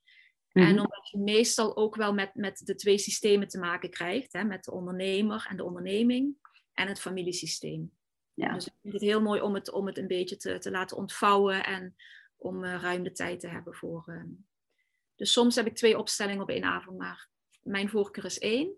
[0.51, 0.77] En Mhm.
[0.79, 4.63] omdat je meestal ook wel met, met de twee systemen te maken krijgt, hè, met
[4.63, 6.35] de ondernemer en de onderneming
[6.73, 7.91] en het familiesysteem.
[8.33, 8.53] Ja.
[8.53, 10.97] Dus ik vind het heel mooi om het, om het een beetje te, te laten
[10.97, 11.95] ontvouwen en
[12.35, 14.03] om eh, ruim de tijd te hebben voor.
[14.07, 14.29] ehm.
[15.15, 17.29] Dus soms heb ik twee opstellingen op één avond, maar
[17.61, 18.77] mijn voorkeur is één.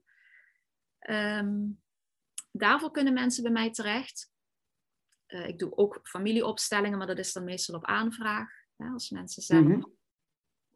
[0.99, 1.57] Ehm,
[2.51, 4.31] daarvoor kunnen mensen bij mij terecht.
[5.25, 8.49] Eh, ik doe ook familieopstellingen, maar dat is dan meestal op aanvraag.
[8.75, 9.83] Hè, als mensen zelf Mhm.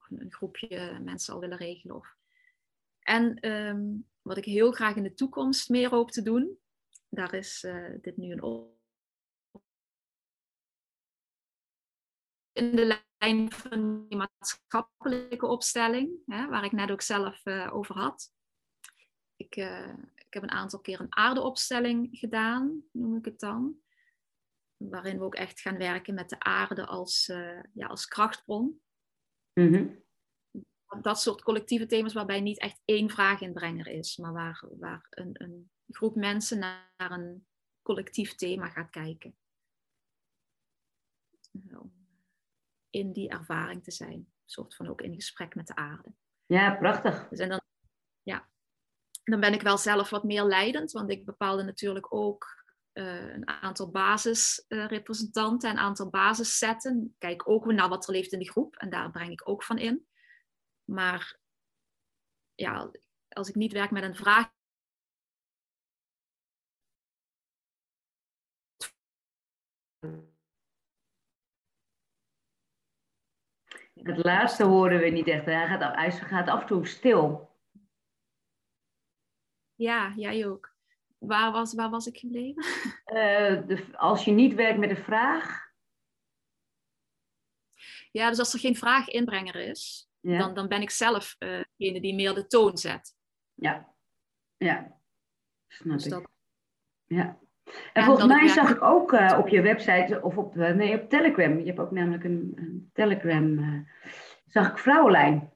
[0.10, 1.96] een, groepje mensen al willen regelen.
[1.96, 2.16] Of...
[3.00, 3.84] En ehm,
[4.22, 6.60] wat ik heel graag in de toekomst meer hoop te doen,
[7.10, 8.72] daar is eh, dit nu een op.
[12.52, 17.96] In de lijn van die maatschappelijke opstelling, hè, waar ik net ook zelf eh, over
[17.96, 18.34] had.
[19.36, 19.56] Ik,
[20.34, 23.82] ik heb een aantal keer een aardeopstelling gedaan, noem ik het dan.
[24.78, 28.82] Waarin we ook echt gaan werken met de aarde als, eh, ja, als krachtbron
[29.54, 29.96] Mhm.
[31.02, 35.72] dat soort collectieve thema's waarbij niet echt één vraaginbrenger is, maar waar, waar een, een
[35.88, 37.48] groep mensen naar een
[37.82, 39.38] collectief thema gaat kijken.
[41.72, 41.94] Om
[42.90, 44.14] in die ervaring te zijn.
[44.14, 46.14] Een soort van ook in gesprek met de aarde.
[46.46, 47.28] Ja, prachtig.
[47.30, 47.62] Dus en dan,
[48.22, 48.52] ja,
[49.24, 53.48] dan ben ik wel zelf wat meer leidend, want ik bepaalde natuurlijk ook eh, een
[53.48, 57.16] aantal basisrepresentanten, een aantal basissetten.
[57.18, 59.78] Kijk ook naar wat er leeft in de groep en daar breng ik ook van
[59.78, 60.08] in.
[60.84, 61.40] Maar
[62.56, 62.92] ja,
[63.30, 64.52] als ik niet werk met een vraag.
[73.94, 75.46] Het laatste horen we niet echt.
[75.46, 77.53] Hij gaat, hij gaat af en toe stil.
[79.84, 80.72] Ja, jij ook.
[81.18, 82.64] Waar was, waar was ik gebleven?
[83.04, 85.72] Eh, de, als je niet werkt met een vraag.
[88.12, 90.38] Ja, dus als er geen vraaginbrenger is, Ja.
[90.38, 93.16] dan, dan ben ik zelf eh, degene die meer de toon zet.
[93.54, 93.94] Ja.
[94.58, 94.98] Ja.
[95.68, 96.12] Snap Dus ik.
[96.12, 96.28] dat,
[97.06, 97.40] Ja.
[97.66, 101.10] En, En volgens mij zag ik ook eh, op je website of op, nee, op
[101.10, 101.60] Telegram.
[101.60, 103.88] Je hebt ook namelijk een, een Telegram.
[104.46, 105.53] zag ik Vrouwenlijn.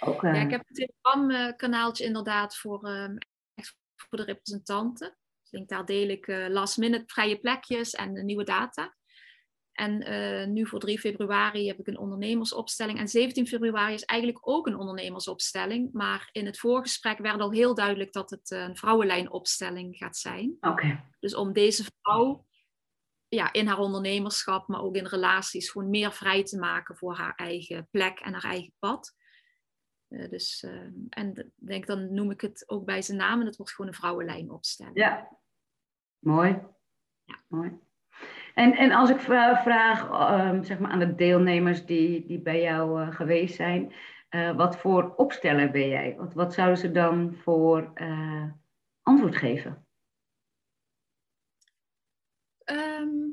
[0.00, 0.32] Ja.
[0.32, 3.16] Ik heb een Telegram-kanaaltje inderdaad voor, ehm,
[3.54, 5.08] echt voor de representanten.
[5.08, 8.94] Dus ik denk, daar deel ik eh, last minute vrije plekjes en de nieuwe data.
[9.72, 12.98] En eh, nu voor 3 februari heb ik een ondernemersopstelling.
[12.98, 15.92] En 17 februari is eigenlijk ook een ondernemersopstelling.
[15.92, 20.56] Maar in het voorgesprek werd al heel duidelijk dat het eh, een vrouwenlijnopstelling gaat zijn.
[20.60, 21.04] Oké.
[21.18, 22.46] Dus om deze vrouw
[23.28, 27.34] ja, in haar ondernemerschap, maar ook in relaties, gewoon meer vrij te maken voor haar
[27.34, 29.14] eigen plek en haar eigen pad.
[30.10, 33.56] Eh, dus, eh, en denk, dan noem ik het ook bij zijn naam en het
[33.56, 34.96] wordt gewoon een vrouwenlijnopstelling.
[34.96, 35.38] Ja.
[36.18, 36.58] Mooi.
[37.24, 37.38] Ja.
[37.48, 37.78] Mooi.
[38.54, 42.60] En, en als ik vra- vraag ehm, zeg maar aan de deelnemers die, die bij
[42.62, 43.92] jou eh, geweest zijn,
[44.56, 46.16] wat voor opsteller ben jij?
[46.16, 47.92] Wat, wat zouden ze dan voor
[49.02, 49.86] antwoord geven?
[52.58, 53.30] Ehm,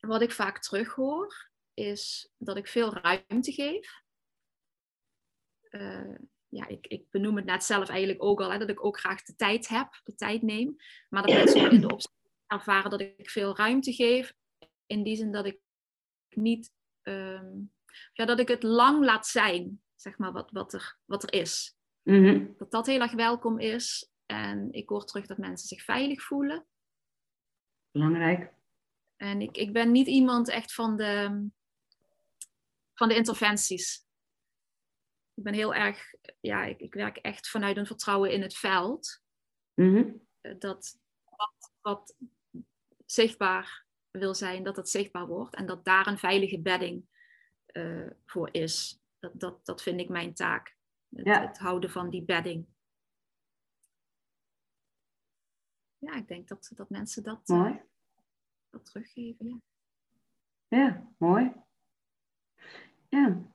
[0.00, 4.03] wat ik vaak terughoor, is dat ik veel ruimte geef.
[5.74, 6.14] Eh,
[6.48, 9.22] ja, ik, ik benoem het net zelf eigenlijk ook al, hè, dat ik ook graag
[9.22, 10.76] de tijd heb, de tijd neem.
[11.08, 14.34] Maar dat mensen ook in de opstelling ervaren dat ik veel ruimte geef.
[14.86, 15.58] In die zin dat ik
[16.28, 17.52] niet, ehm,
[18.12, 21.76] ja, dat ik het lang laat zijn, zeg maar, wat, wat, er, wat er is.
[22.02, 22.46] Mhm.
[22.58, 24.10] Dat dat heel erg welkom is.
[24.26, 26.66] En ik hoor terug dat mensen zich veilig voelen.
[27.90, 28.52] Belangrijk.
[29.16, 31.46] En ik, ik ben niet iemand echt van de,
[32.94, 34.03] van de interventies.
[35.34, 39.22] Ik ben heel erg, ja, ik, ik werk echt vanuit een vertrouwen in het veld.
[39.74, 40.12] Mhm.
[40.40, 42.16] Eh, Dat wat, wat
[43.06, 45.54] zichtbaar wil zijn, dat het zichtbaar wordt.
[45.54, 47.08] En dat daar een veilige bedding
[47.66, 49.02] eh, voor is.
[49.18, 50.76] Dat, dat, dat vind ik mijn taak.
[51.08, 51.46] Het, Ja.
[51.46, 52.66] het houden van die bedding.
[55.98, 57.82] Ja, ik denk dat, dat mensen dat, eh, Mooi.
[58.70, 59.46] dat teruggeven.
[59.48, 59.58] Ja.
[60.68, 61.52] Ja, mooi.
[63.08, 63.52] Ja.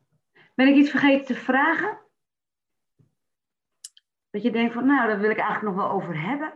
[0.59, 1.97] Ben ik iets vergeten te vragen?
[4.29, 6.53] Dat je denkt van, nou, daar wil ik eigenlijk nog wel over hebben.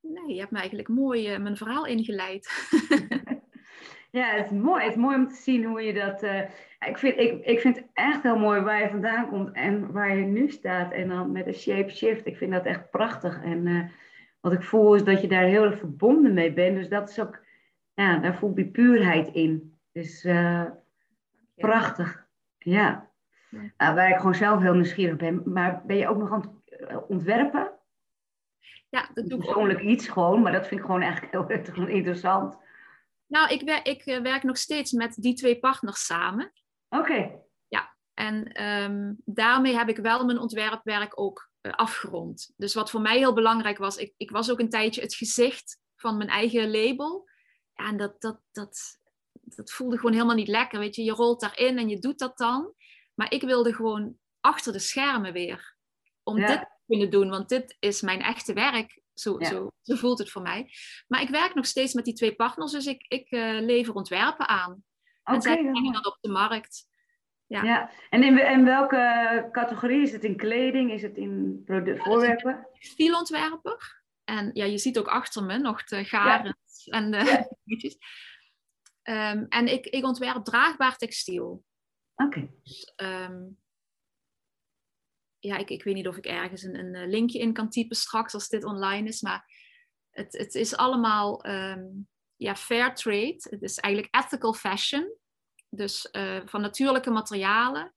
[0.00, 2.48] nee, je hebt me eigenlijk mooi mijn verhaal ingeleid.
[4.10, 4.82] Ja, het is mooi.
[4.82, 6.22] Het is mooi om te zien hoe je dat.
[6.22, 6.40] Uh,
[6.88, 10.16] ik, vind, ik, ik vind het echt heel mooi waar je vandaan komt en waar
[10.16, 10.92] je nu staat.
[10.92, 12.26] En dan met een shape shift.
[12.26, 13.42] Ik vind dat echt prachtig.
[13.42, 13.88] En uh,
[14.40, 16.76] wat ik voel is dat je daar heel erg verbonden mee bent.
[16.76, 17.44] Dus dat is ook,
[17.94, 19.71] ja, daar voel je puurheid in.
[19.92, 20.70] Dus uh,
[21.54, 22.26] prachtig.
[22.58, 23.10] Ja.
[23.50, 23.94] ja.
[23.94, 25.42] waar ik gewoon zelf heel nieuwsgierig ben.
[25.44, 27.72] Maar ben je ook nog aan het ontwerpen?
[28.88, 31.32] Ja, dat doe ik Persoonlijk iets gewoon, maar dat vind ik gewoon eigenlijk
[31.76, 32.56] heel interessant.
[33.26, 36.52] Nou, ik, werk, ik eh, werk nog steeds met die twee partners samen.
[36.88, 37.40] Oké.
[37.68, 42.52] Ja, en um, daarmee heb ik wel mijn ontwerpwerk ook uh, afgerond.
[42.56, 45.78] Dus wat voor mij heel belangrijk was, ik, ik was ook een tijdje het gezicht
[45.96, 47.28] van mijn eigen label.
[47.74, 49.00] Ja, en dat, dat, dat,
[49.56, 50.78] dat voelde gewoon helemaal niet lekker.
[50.78, 52.74] Weet je, je rolt daarin en je doet dat dan.
[53.14, 55.76] Maar ik wilde gewoon achter de schermen weer.
[56.22, 59.00] Om dit te kunnen doen, want dit is mijn echte werk.
[59.14, 60.70] Zo, zo, zo, voelt het voor mij.
[61.08, 64.48] Maar ik werk nog steeds met die twee partners, dus ik, ik uh, lever ontwerpen
[64.48, 64.84] aan.
[65.22, 66.90] Okay, en zij brengen dat op de markt.
[67.46, 67.62] Ja.
[67.62, 67.90] ja.
[68.10, 70.02] En in, in welke categorie?
[70.02, 70.92] Is het in kleding?
[70.92, 72.68] Is het in product, voorwerpen?
[72.72, 74.02] Stilontwerper.
[74.24, 77.48] En ja, je ziet ook achter me nog de garen en de ja.
[79.02, 81.64] um, en ik, ik ontwerp draagbaar textiel.
[82.14, 82.50] Oké.
[82.62, 83.60] Dus, um,
[85.38, 88.34] ja, ik, ik weet niet of ik ergens een, een linkje in kan typen straks
[88.34, 89.44] als dit online is, maar
[90.10, 93.36] het, het is allemaal um, ja, fair trade.
[93.50, 95.16] Het is eigenlijk ethical fashion.
[95.68, 97.94] Dus uh, van natuurlijke materialen.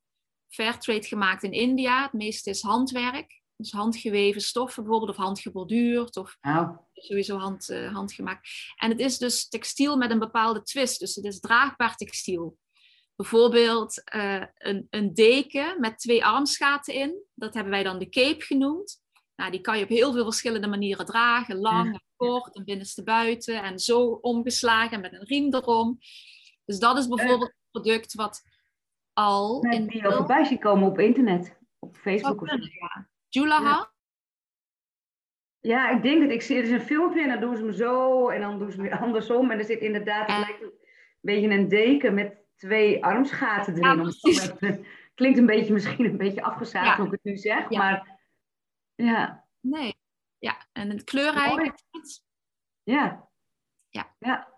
[0.47, 2.03] Fair trade gemaakt in India.
[2.03, 3.41] Het meeste is handwerk.
[3.57, 6.77] Dus handgeweven stoffen bijvoorbeeld, of handgeborduurd, of oh.
[6.93, 8.49] sowieso hand, uh, handgemaakt.
[8.75, 10.99] En het is dus textiel met een bepaalde twist.
[10.99, 12.57] Dus het is draagbaar textiel.
[13.15, 17.23] Bijvoorbeeld uh, een, een deken met twee armsgaten in.
[17.33, 19.03] Dat hebben wij dan de cape genoemd.
[19.35, 21.57] Nou, die kan je op heel veel verschillende manieren dragen.
[21.57, 23.63] Lang en kort en binnenste buiten.
[23.63, 25.97] En zo omgeslagen met een riem erom.
[26.65, 28.41] Dus dat is bijvoorbeeld een product wat
[29.13, 29.61] al...
[29.61, 31.57] Met in die je voorbij komen op internet.
[31.79, 32.55] Op Facebook of zo.
[32.55, 33.07] Ja.
[33.35, 33.91] Jula ja.
[35.59, 36.31] ja, ik denk het.
[36.31, 38.29] Ik zie, er is een filmpje en dan doen ze hem zo.
[38.29, 39.51] En dan doen ze hem andersom.
[39.51, 40.27] En er zit inderdaad...
[40.27, 40.73] Lijkt een
[41.21, 44.13] beetje een deken met twee armsgaten erin.
[44.59, 44.77] Ja,
[45.15, 46.95] klinkt een beetje misschien een beetje afgezaagd ja.
[46.95, 48.19] hoe ik het nu zeg, maar
[48.95, 49.45] ja.
[49.59, 49.95] Nee,
[50.37, 51.73] ja, en het kleurrijk.
[52.83, 53.29] Ja.
[53.89, 54.15] ja.
[54.19, 54.54] Ja.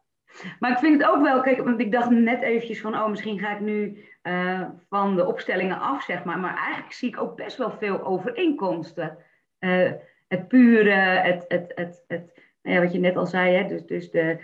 [0.59, 3.39] Maar ik vind het ook wel, kijk, want ik dacht net eventjes van, oh, misschien
[3.39, 6.39] ga ik nu uh, van de opstellingen af, zeg maar.
[6.39, 9.17] Maar eigenlijk zie ik ook best wel veel overeenkomsten.
[9.59, 9.91] Uh,
[10.27, 13.85] het pure, het, het, het, het, nou ja, wat je net al zei, hè, dus,
[13.85, 14.39] dus de,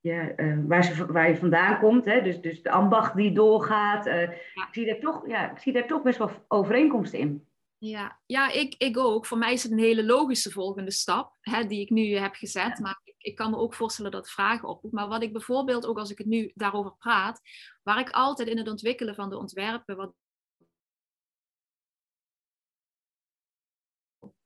[0.00, 2.04] ja, uh, waar, ze, waar je vandaan komt.
[2.04, 2.22] Hè?
[2.22, 4.04] Dus, dus de ambacht die doorgaat.
[4.04, 4.20] Ja.
[4.20, 7.48] ik, zie daar toch, ja, ik zie daar toch best wel overeenkomsten in.
[7.78, 9.26] Ja, ja ik, ik ook.
[9.26, 12.78] Voor mij is het een hele logische volgende stap hè, die ik nu heb gezet.
[12.78, 14.94] Maar ik, kan me ook voorstellen dat vragen oproept.
[14.94, 17.40] Maar wat ik bijvoorbeeld, ook als ik het nu daarover praat,
[17.82, 20.14] waar ik altijd in het ontwikkelen van de ontwerpen wat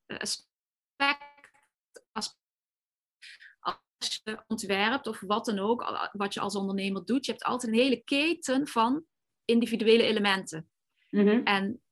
[0.07, 0.53] aspect
[2.13, 2.37] als
[4.25, 7.79] je ontwerpt of wat dan ook, wat je als ondernemer doet, je hebt altijd een
[7.79, 9.05] hele keten van
[9.45, 10.71] individuele elementen.
[11.11, 11.43] Mm-hmm.
[11.45, 11.83] En,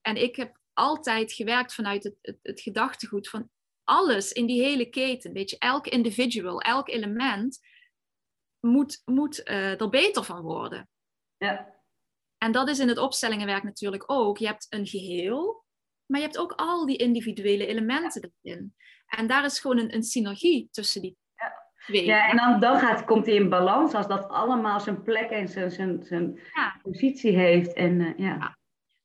[0.00, 3.50] en ik heb altijd gewerkt vanuit het, het, het, gedachtegoed van
[3.88, 5.32] alles in die hele keten.
[5.32, 7.58] Weet je, elk individual, elk element
[8.60, 10.88] moet, moet uh, er beter van worden.
[11.36, 11.76] Ja.
[12.38, 14.38] En dat is in het opstellingenwerk natuurlijk ook.
[14.38, 15.64] Je hebt een geheel,
[16.06, 18.74] maar je hebt ook al die individuele elementen erin.
[19.06, 21.16] En daar is gewoon een, een synergie tussen die
[21.86, 25.48] ja, en dan, dan gaat, komt hij in balans als dat allemaal zijn plek en
[25.48, 26.40] zijn, zijn, zijn
[26.82, 27.72] positie heeft.
[27.72, 28.57] En, uh, ja.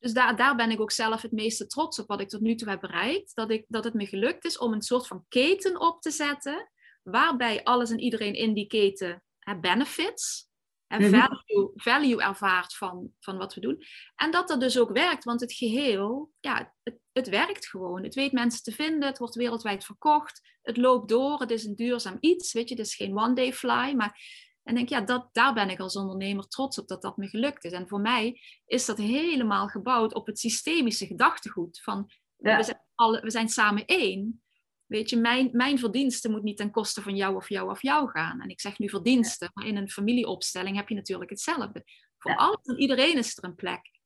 [0.03, 2.55] Dus daar, daar ben ik ook zelf het meeste trots op wat ik tot nu
[2.55, 3.35] toe heb bereikt.
[3.35, 6.71] Dat, ik, dat het me gelukt is om een soort van keten op te zetten,
[7.03, 10.49] waarbij alles en iedereen in die keten hè, benefits
[10.87, 11.19] en mhm.
[11.19, 13.83] value, value ervaart van, van wat we doen.
[14.15, 18.03] En dat dat dus ook werkt, want het geheel, ja, het, het werkt gewoon.
[18.03, 21.75] Het weet mensen te vinden, het wordt wereldwijd verkocht, het loopt door, het is een
[21.75, 24.41] duurzaam iets, weet je, het is geen one-day fly, maar...
[24.63, 27.63] En denk, ja, dat, daar ben ik als ondernemer trots op dat dat me gelukt
[27.63, 27.71] is.
[27.71, 31.81] En voor mij is dat helemaal gebouwd op het systemische gedachtegoed.
[31.81, 34.43] Van we, zijn alle, we zijn samen één.
[34.85, 38.09] Weet je, mijn, mijn verdienste moet niet ten koste van jou of jou of jou
[38.09, 38.41] gaan.
[38.41, 41.83] En ik zeg nu verdiensten, maar in een familieopstelling heb je natuurlijk hetzelfde.
[42.17, 42.37] Voor ja.
[42.37, 43.99] alles en iedereen is er een plek.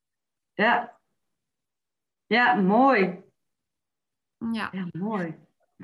[0.53, 0.99] Ja.
[2.25, 3.23] Ja, mooi.
[4.51, 4.69] Ja.
[4.71, 5.35] Ja, mooi.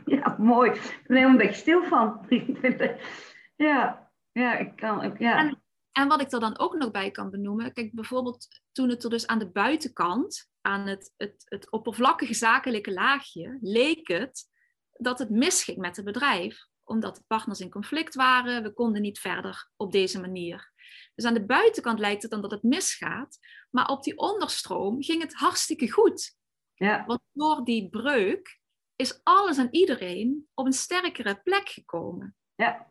[0.06, 0.72] Ja, mooi.
[0.72, 2.26] Ik ben helemaal een beetje stil van.
[3.68, 4.03] ja,
[4.34, 5.04] ja, ik kan.
[5.04, 5.38] Ik, ja.
[5.38, 9.04] En, en wat ik er dan ook nog bij kan benoemen, kijk, bijvoorbeeld toen het
[9.04, 14.52] er dus aan de buitenkant, aan het, het, het oppervlakkige zakelijke laagje, leek het
[14.92, 18.64] dat het misging met het bedrijf, omdat de partners in conflict waren.
[18.64, 20.72] We konden niet verder op deze manier.
[21.16, 23.38] Dus aan de buitenkant lijkt het dan dat het misgaat,
[23.70, 26.36] maar op die onderstroom ging het hartstikke goed.
[26.74, 27.06] Ja.
[27.06, 28.60] Want door die breuk
[28.96, 32.36] is alles en iedereen op een sterkere plek gekomen.
[32.56, 32.88] Ja.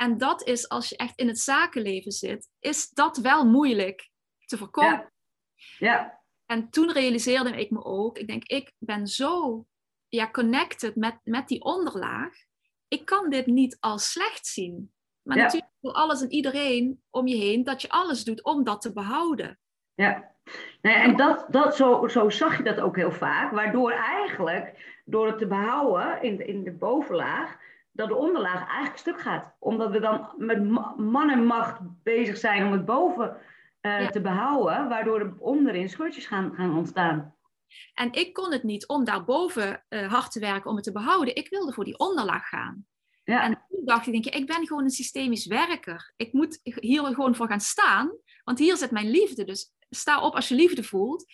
[0.00, 4.10] En dat is, als je echt in het zakenleven zit, is dat wel moeilijk
[4.44, 5.12] te voorkomen.
[5.54, 5.92] Ja.
[5.92, 6.20] ja.
[6.46, 9.64] En toen realiseerde ik me ook, ik denk, ik ben zo
[10.08, 12.34] ja, connected met, met die onderlaag.
[12.88, 14.92] Ik kan dit niet als slecht zien.
[15.22, 15.42] Maar Ja.
[15.42, 18.92] natuurlijk wil alles en iedereen om je heen dat je alles doet om dat te
[18.92, 19.58] behouden.
[19.94, 20.34] Ja,
[20.82, 24.98] nou ja, en dat, dat, zo, zo zag je dat ook heel vaak, waardoor eigenlijk,
[25.04, 27.58] door het te behouden in in de bovenlaag,
[28.00, 29.54] dat de onderlaag eigenlijk stuk gaat.
[29.58, 33.36] Omdat we dan met ma- man en macht bezig zijn om het boven
[33.80, 34.10] eh, Ja.
[34.10, 37.34] te behouden, waardoor er onderin scheurtjes gaan, gaan ontstaan.
[37.94, 41.34] En ik kon het niet om daarboven eh hard te werken om het te behouden.
[41.34, 42.86] Ik wilde voor die onderlaag gaan.
[43.24, 46.12] Ja, En toen dacht ik, denk je, ik ben gewoon een systemisch werker.
[46.16, 48.12] Ik moet hier gewoon voor gaan staan,
[48.44, 49.44] want hier zit mijn liefde.
[49.44, 51.24] Dus sta op als je liefde voelt.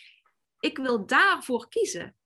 [0.60, 2.16] Ik wil daarvoor kiezen.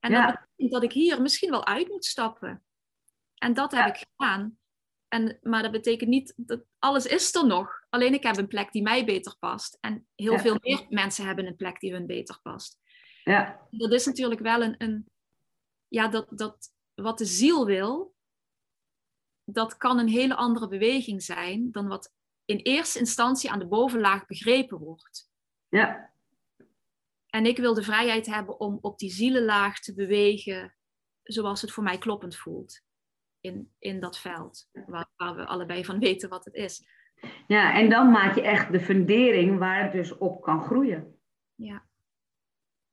[0.00, 0.26] En Ja.
[0.26, 2.64] dat betekent dat ik hier misschien wel uit moet stappen.
[3.34, 3.94] En dat heb Ja.
[3.94, 4.58] ik gedaan.
[5.08, 7.84] En, maar dat betekent niet dat alles is er nog.
[7.88, 9.78] Alleen ik heb een plek die mij beter past.
[9.80, 10.38] En heel Ja.
[10.38, 12.78] veel meer mensen hebben een plek die hun beter past.
[13.24, 15.06] ja, Dat is natuurlijk wel een, een
[15.88, 18.14] ja, dat, dat wat de ziel wil,
[19.44, 22.12] dat kan een hele andere beweging zijn dan wat
[22.44, 25.30] in eerste instantie aan de bovenlaag begrepen wordt.
[25.68, 26.12] ja,
[27.26, 30.76] En ik wil de vrijheid hebben om op die zielenlaag te bewegen
[31.22, 32.82] zoals het voor mij kloppend voelt.
[33.44, 36.86] In, in dat veld, waar, waar we allebei van weten wat het is.
[37.46, 41.18] ja, en dan maak je echt de fundering waar het dus op kan groeien.
[41.54, 41.86] Ja.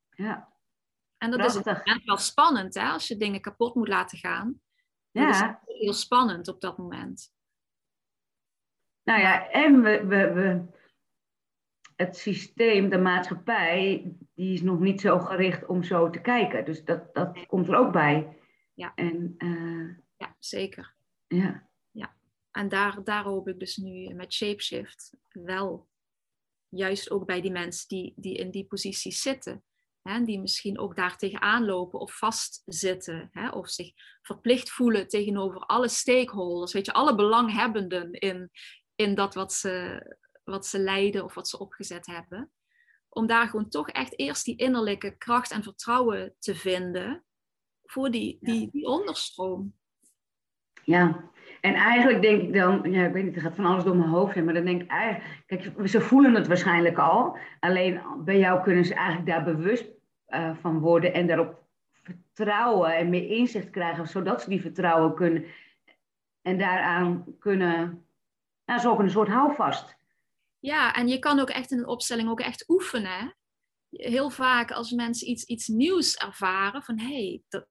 [0.10, 0.54] Ja,
[1.18, 1.86] En dat is Prachtig.
[1.86, 4.62] moment wel spannend, hè, als je dingen kapot moet laten gaan.
[5.12, 5.62] Dat is ja.
[5.66, 7.34] heel spannend op dat moment.
[9.04, 10.66] Nou ja, en we, we, we,
[11.96, 16.66] het systeem, de maatschappij, die is nog niet zo gericht om zo te kijken.
[16.66, 18.38] Dus dat, dat komt er ook bij.
[18.74, 18.92] Ja.
[18.96, 20.96] En eh, Ja, zeker.
[21.92, 22.16] ja,
[22.52, 25.88] En daar, daar hoop ik dus nu met Shapeshift wel,
[26.70, 29.64] juist ook bij die mensen die, die in die posities zitten,
[30.02, 35.60] hè, die misschien ook daar tegenaan lopen of vastzitten, hè, of zich verplicht voelen tegenover
[35.60, 38.52] alle stakeholders, weet je, alle belanghebbenden in,
[38.96, 40.02] in dat wat ze,
[40.44, 42.52] wat ze leiden of wat ze opgezet hebben.
[43.10, 47.26] Om daar gewoon toch echt eerst die innerlijke kracht en vertrouwen te vinden
[47.84, 49.80] voor die, die, die onderstroom.
[50.84, 51.30] Ja.
[51.62, 54.10] En eigenlijk denk ik dan, ja, ik weet niet, er gaat van alles door mijn
[54.10, 57.38] hoofd heen, maar dan denk ik eigenlijk, kijk, ze voelen het waarschijnlijk al.
[57.60, 59.90] Alleen bij jou kunnen ze eigenlijk daar bewust
[60.26, 61.64] eh, van worden en daarop
[62.04, 65.46] vertrouwen en meer inzicht krijgen, zodat ze die vertrouwen kunnen
[66.42, 68.06] en daaraan kunnen,
[68.66, 69.98] nou, zo ook een soort houvast.
[70.60, 73.36] Ja, en je kan ook echt in een opstelling ook echt oefenen.
[73.90, 77.68] Heel vaak als mensen iets, iets nieuws ervaren, van hé, hey, dat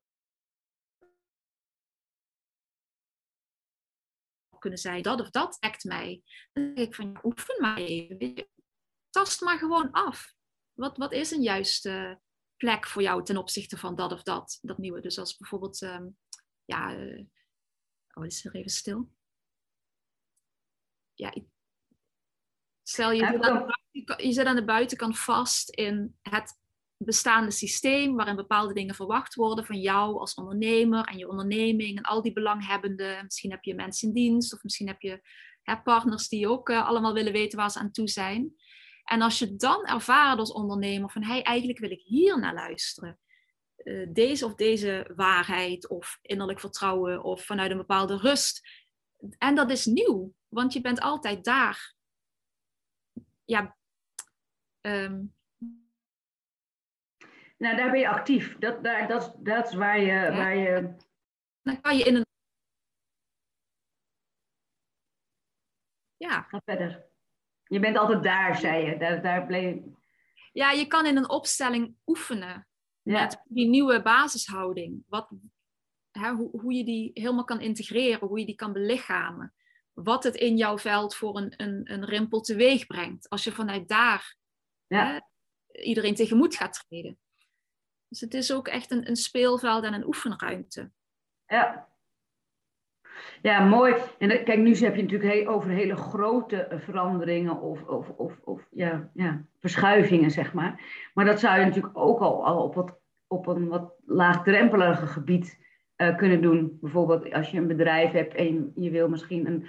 [4.61, 6.23] kunnen zij dat of dat trekt mij.
[6.53, 8.49] Dan denk ik van, ja, oefen maar even.
[9.11, 10.35] Tast maar gewoon af.
[10.73, 12.21] Wat, wat is een juiste
[12.57, 15.01] plek voor jou ten opzichte van dat of dat, dat nieuwe?
[15.01, 16.09] Dus als bijvoorbeeld, ehm,
[16.65, 17.25] ja, eh,
[18.15, 19.11] oh, is er even stil.
[21.15, 21.35] Ja,
[22.83, 23.67] stel je,
[24.17, 26.60] je zit aan de buitenkant vast in het
[27.05, 32.03] bestaande systeem waarin bepaalde dingen verwacht worden van jou als ondernemer en je onderneming en
[32.03, 33.25] al die belanghebbenden.
[33.25, 35.21] Misschien heb je mensen in dienst of misschien heb je
[35.63, 38.55] hè, partners die ook eh, allemaal willen weten waar ze aan toe zijn.
[39.05, 43.19] En als je dan ervaart als ondernemer van hey, eigenlijk wil ik hier naar luisteren.
[43.77, 48.69] Eh, deze of deze waarheid of innerlijk vertrouwen of vanuit een bepaalde rust.
[49.39, 51.95] En dat is nieuw, want je bent altijd daar.
[53.45, 53.77] Ja,
[54.81, 55.23] ehm,
[57.61, 58.59] Nou, daar ben je actief.
[58.59, 60.95] Dat, daar, dat, is- dat is waar je, waar je.
[61.63, 62.27] dan kan je in een.
[66.17, 67.05] Ja, Ga verder.
[67.65, 68.99] Je bent altijd daar, zei je.
[68.99, 69.77] Daar, daar bleef.
[70.53, 72.69] ja, je kan in een opstelling oefenen
[73.03, 75.05] Ja, met die nieuwe basishouding.
[75.09, 75.31] Wat,
[76.11, 79.55] hè, hoe, hoe je die helemaal kan integreren, hoe je die kan belichamen.
[79.93, 83.29] Wat het in jouw veld voor een, een, een rimpel teweeg brengt.
[83.29, 84.37] Als je vanuit daar
[84.87, 85.19] ja, hè,
[85.83, 87.20] iedereen tegemoet gaat treden.
[88.11, 90.91] Dus het is ook echt een, een speelveld en een oefenruimte.
[91.47, 91.89] ja.
[93.43, 93.95] Ja, mooi.
[94.19, 98.67] En kijk, nu heb je natuurlijk over hele grote eh, veranderingen of, of, of, of
[98.71, 100.81] ja, ja, verschuivingen, zeg maar.
[101.15, 105.59] Maar dat zou je natuurlijk ook al, al op, wat, op een wat laagdrempeliger gebied
[105.97, 106.79] uh, kunnen doen.
[106.81, 109.67] Bijvoorbeeld als je een bedrijf hebt en je wil misschien een,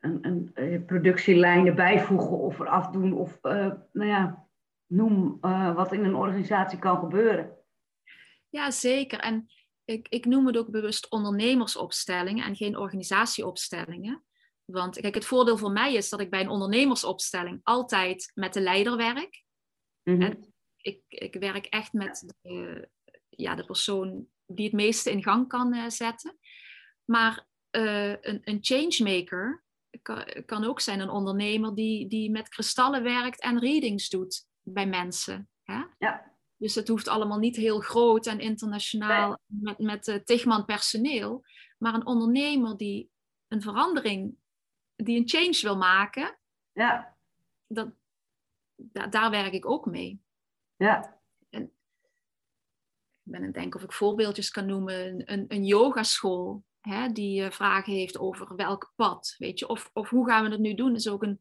[0.00, 3.12] een, een, een productielijn erbij voegen of eraf doen.
[3.12, 3.38] Of
[3.92, 4.46] nou ja,
[4.92, 5.38] noem
[5.74, 7.56] wat in een organisatie kan gebeuren.
[8.48, 9.18] Ja, zeker.
[9.18, 9.46] En
[9.84, 14.24] ik, ik noem het ook bewust ondernemersopstellingen en geen organisatieopstellingen.
[14.64, 18.60] Want kijk, het voordeel voor mij is dat ik bij een ondernemersopstelling altijd met de
[18.60, 19.44] leider werk.
[20.02, 20.22] Mhm.
[20.22, 22.88] en ik, ik werk echt met de,
[23.28, 26.38] ja, de persoon die het meeste in gang kan uh, zetten.
[27.04, 29.64] Maar uh, een, een changemaker
[30.02, 34.86] kan, kan, ook zijn een ondernemer die, die met kristallen werkt en readings doet bij
[34.86, 35.48] mensen.
[35.62, 35.82] Hè?
[35.98, 36.32] Ja.
[36.56, 41.44] Dus het hoeft allemaal niet heel groot en internationaal met, met uh, tigman personeel.
[41.78, 43.10] Maar een ondernemer die
[43.48, 44.36] een verandering,
[44.96, 46.38] die een change wil maken,
[46.72, 47.16] ja.
[47.66, 47.90] dat,
[48.74, 50.22] da, daar werk ik ook mee.
[50.76, 51.20] Ja.
[51.50, 51.72] En ik
[53.22, 55.32] ben aan het denken of ik voorbeeldjes kan noemen.
[55.32, 59.68] Een, een yogaschool hè, die uh, vragen heeft over welk pad, weet je.
[59.68, 60.94] Of, of hoe gaan we dat nu doen?
[60.94, 61.40] Is ook een,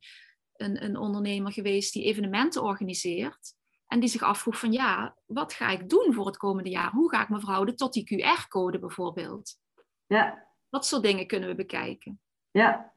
[0.62, 3.54] een, een ondernemer geweest die evenementen organiseert.
[3.88, 6.92] En die zich afvroeg van ja, wat ga ik doen voor het komende jaar?
[6.92, 9.60] Hoe ga ik me verhouden tot die QR-code bijvoorbeeld?
[10.08, 10.48] Ja.
[10.70, 12.20] Dat soort dingen kunnen we bekijken.
[12.52, 12.94] Ja,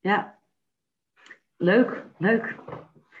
[0.00, 0.38] ja.
[1.56, 2.44] Leuk, leuk.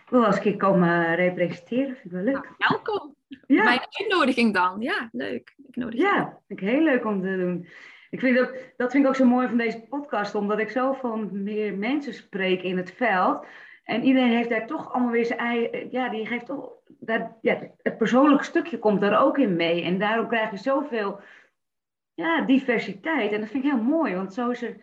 [0.04, 2.54] Ik wil een keer komen representeren, vind ik wel leuk.
[2.58, 3.16] Nou, welkom.
[3.46, 3.64] Ja.
[3.64, 4.80] Mijn uitnodiging dan.
[4.80, 5.54] Ja, leuk.
[5.66, 7.68] Ik nodig ja, vind ik heel leuk om te doen.
[8.10, 10.92] Ik vind dat, dat vind ik ook zo mooi van deze podcast, omdat ik zo
[10.92, 13.46] van meer mensen spreek in het veld.
[13.84, 17.70] En iedereen heeft daar toch allemaal weer zijn eigen, ja, die geeft toch, dat, ja,
[17.82, 19.82] het persoonlijke stukje komt daar ook in mee.
[19.82, 21.20] En daarom krijg je zoveel
[22.14, 23.32] ja, diversiteit.
[23.32, 24.76] En dat vind ik heel mooi, want zo is er,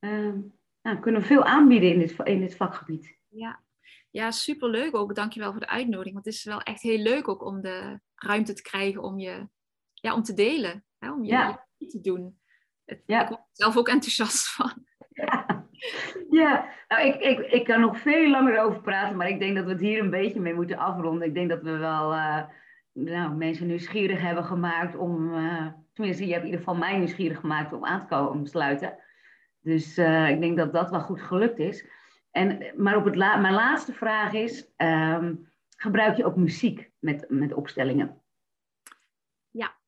[0.00, 0.34] uh,
[0.82, 3.18] nou, kunnen we veel aanbieden in dit, in dit vakgebied.
[3.28, 3.62] Ja.
[4.10, 5.14] ja, superleuk ook.
[5.14, 6.14] Dankjewel voor de uitnodiging.
[6.14, 9.48] Want het is wel echt heel leuk ook om de ruimte te krijgen om je,
[9.94, 10.84] ja, om te delen.
[10.98, 11.66] Hè, om je, ja.
[11.78, 12.38] te doen.
[12.84, 13.22] Het, ja.
[13.22, 14.86] Ik word er zelf ook enthousiast van.
[16.30, 16.68] Ja.
[16.88, 19.70] Nou, ik, ik, ik kan nog veel langer over praten, maar ik denk dat we
[19.70, 21.28] het hier een beetje mee moeten afronden.
[21.28, 22.42] Ik denk dat we wel uh,
[22.92, 27.40] nou, mensen nieuwsgierig hebben gemaakt om, uh, tenminste, je hebt in ieder geval mij nieuwsgierig
[27.40, 28.98] gemaakt om aan te komen sluiten.
[29.60, 31.86] Dus uh, ik denk dat dat wel goed gelukt is.
[32.30, 37.24] En, maar op het la mijn laatste vraag is, um, gebruik je ook muziek met,
[37.28, 38.22] met opstellingen?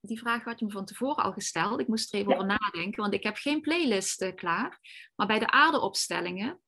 [0.07, 1.81] Die vraag had je me van tevoren al gesteld.
[1.81, 4.79] Ik moest er even over nadenken, want ik heb geen playlist uh, klaar.
[5.17, 6.61] Maar bij de aardeopstellingen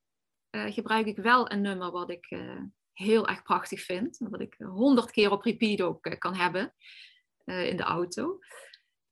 [0.51, 2.61] uh, gebruik ik wel een nummer wat ik uh,
[2.93, 4.19] heel erg prachtig vind.
[4.19, 6.75] Wat ik honderd keer op repeat ook kan hebben
[7.45, 8.39] in de auto.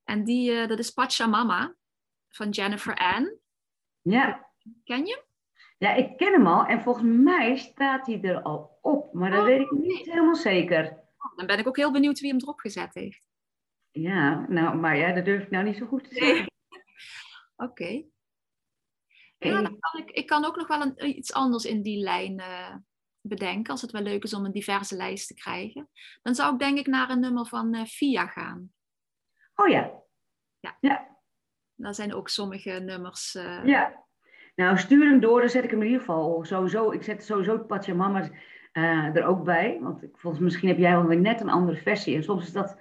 [0.04, 1.76] En die, dat is Pachamama
[2.28, 3.38] van Jennifer Ann.
[4.02, 4.50] Ja.
[4.84, 5.24] Ken je
[5.78, 6.64] Ja, ik ken hem al.
[6.64, 9.12] En volgens mij staat hij er al op.
[9.12, 10.84] Maar dat oh, weet ik niet helemaal zeker.
[11.16, 13.25] Oh, dan ben ik ook heel benieuwd wie hem erop gezet heeft.
[13.96, 16.50] Ja, nou, maar ja, dat durf ik nou niet zo goed te zeggen.
[17.66, 18.04] Oké.
[19.38, 22.38] Ja, dan kan ik, ik kan ook nog wel een, iets anders in die lijn
[22.38, 22.74] uh,
[23.20, 25.88] bedenken, als het wel leuk is om een diverse lijst te krijgen.
[26.22, 28.72] Dan zou ik denk ik naar een nummer van uh, Via gaan.
[29.54, 29.92] Oh ja.
[30.60, 30.76] Ja.
[30.80, 31.16] ja.
[31.74, 33.34] Daar zijn ook sommige nummers.
[33.34, 33.64] Uh...
[33.64, 34.04] Ja.
[34.54, 36.90] Nou, stuur hem door, dan zet ik hem in ieder geval sowieso.
[36.90, 38.30] Ik zet sowieso het Pachamama
[38.72, 39.78] er ook bij.
[39.80, 42.16] Want ik, volgens misschien heb jij wel weer net een andere versie.
[42.16, 42.78] En soms is dat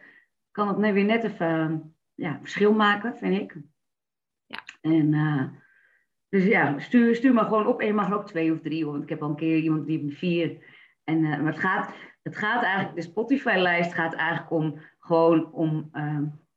[0.55, 3.57] kan het weer net even ja, verschil maken, vind ik.
[4.45, 4.59] Ja.
[4.81, 5.43] En uh,
[6.29, 7.79] dus ja, stuur, stuur maar gewoon op.
[7.79, 9.85] En je mag er ook twee of drie, want ik heb al een keer iemand
[9.85, 10.57] die heeft vier.
[11.03, 11.93] En, uh, maar het gaat,
[12.23, 16.03] het gaat eigenlijk, de Spotify-lijst gaat eigenlijk om gewoon om, uh,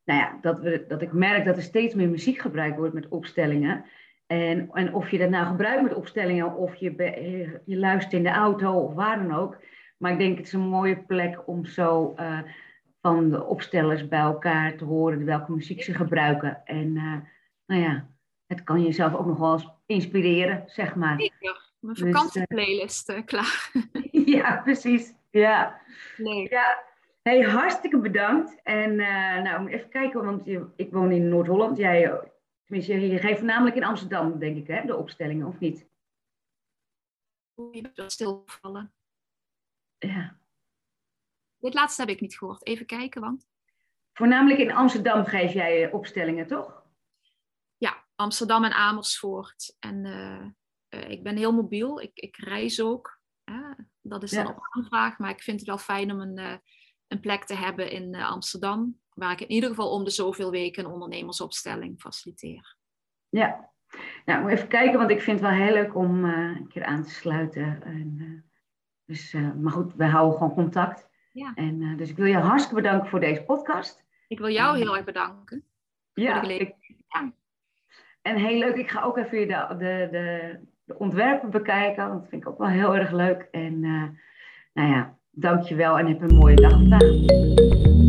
[0.03, 3.07] nou ja, dat, we, dat ik merk dat er steeds meer muziek gebruikt wordt met
[3.07, 3.85] opstellingen.
[4.27, 6.93] En, en of je dat nou gebruikt met opstellingen, of je,
[7.65, 9.57] je luistert in de auto of waar dan ook.
[9.97, 12.15] Maar ik denk het is een mooie plek om zo
[13.01, 16.65] van de opstellers bij elkaar te horen welke muziek ze gebruiken.
[16.65, 17.17] En uh,
[17.65, 18.09] nou ja,
[18.45, 21.19] het kan jezelf ook nog wel eens inspireren, zeg maar.
[21.19, 21.67] Zeker.
[21.79, 23.71] Mijn dus, vakantieplaylist uh, klaar.
[24.35, 25.13] ja, precies.
[25.29, 25.81] Ja.
[26.17, 26.49] Nee.
[26.49, 26.87] ja.
[27.21, 28.61] Hey, hartstikke bedankt.
[28.63, 31.77] En uh, nou, even kijken, want je, ik woon in Noord-Holland.
[31.77, 32.21] Jij,
[32.65, 35.87] tenminste, je geeft voornamelijk in Amsterdam, denk ik, hè, de opstellingen, of niet?
[37.71, 38.93] Je bent wel stilvallen.
[39.97, 40.38] Ja.
[41.59, 42.65] Dit laatste heb ik niet gehoord.
[42.65, 43.47] Even kijken, want.
[44.13, 46.83] Voornamelijk in Amsterdam geef jij eh, opstellingen, toch?
[47.77, 49.75] Ja, Amsterdam en Amersfoort.
[49.79, 52.01] En uh, ik ben heel mobiel.
[52.01, 53.21] Ik, ik reis ook.
[54.01, 55.17] dat is dan op aanvraag.
[55.17, 56.61] Maar ik vind het wel fijn om een,
[57.07, 58.99] een plek te hebben in Amsterdam.
[59.13, 62.77] Waar ik in ieder geval om de zoveel weken een ondernemersopstelling faciliteer.
[63.29, 63.71] Ja,
[64.25, 67.09] nou, even kijken, want ik vind het wel heel leuk om een keer aan te
[67.09, 67.83] sluiten.
[67.83, 68.43] En,
[69.05, 71.08] dus, maar goed, we houden gewoon contact.
[71.31, 71.51] Ja.
[71.55, 74.05] En, uh, dus ik wil je hartstikke bedanken voor deze podcast.
[74.27, 75.63] Ik wil jou heel erg bedanken.
[76.13, 76.75] Ja, ik,
[77.07, 77.33] Ja.
[78.21, 82.29] En heel leuk, ik ga ook even de, de, de, de ontwerpen bekijken, want dat
[82.29, 83.47] vind ik ook wel heel erg leuk.
[83.51, 84.03] En uh,
[84.73, 88.08] nou ja, dankjewel en heb een mooie dag vandaag.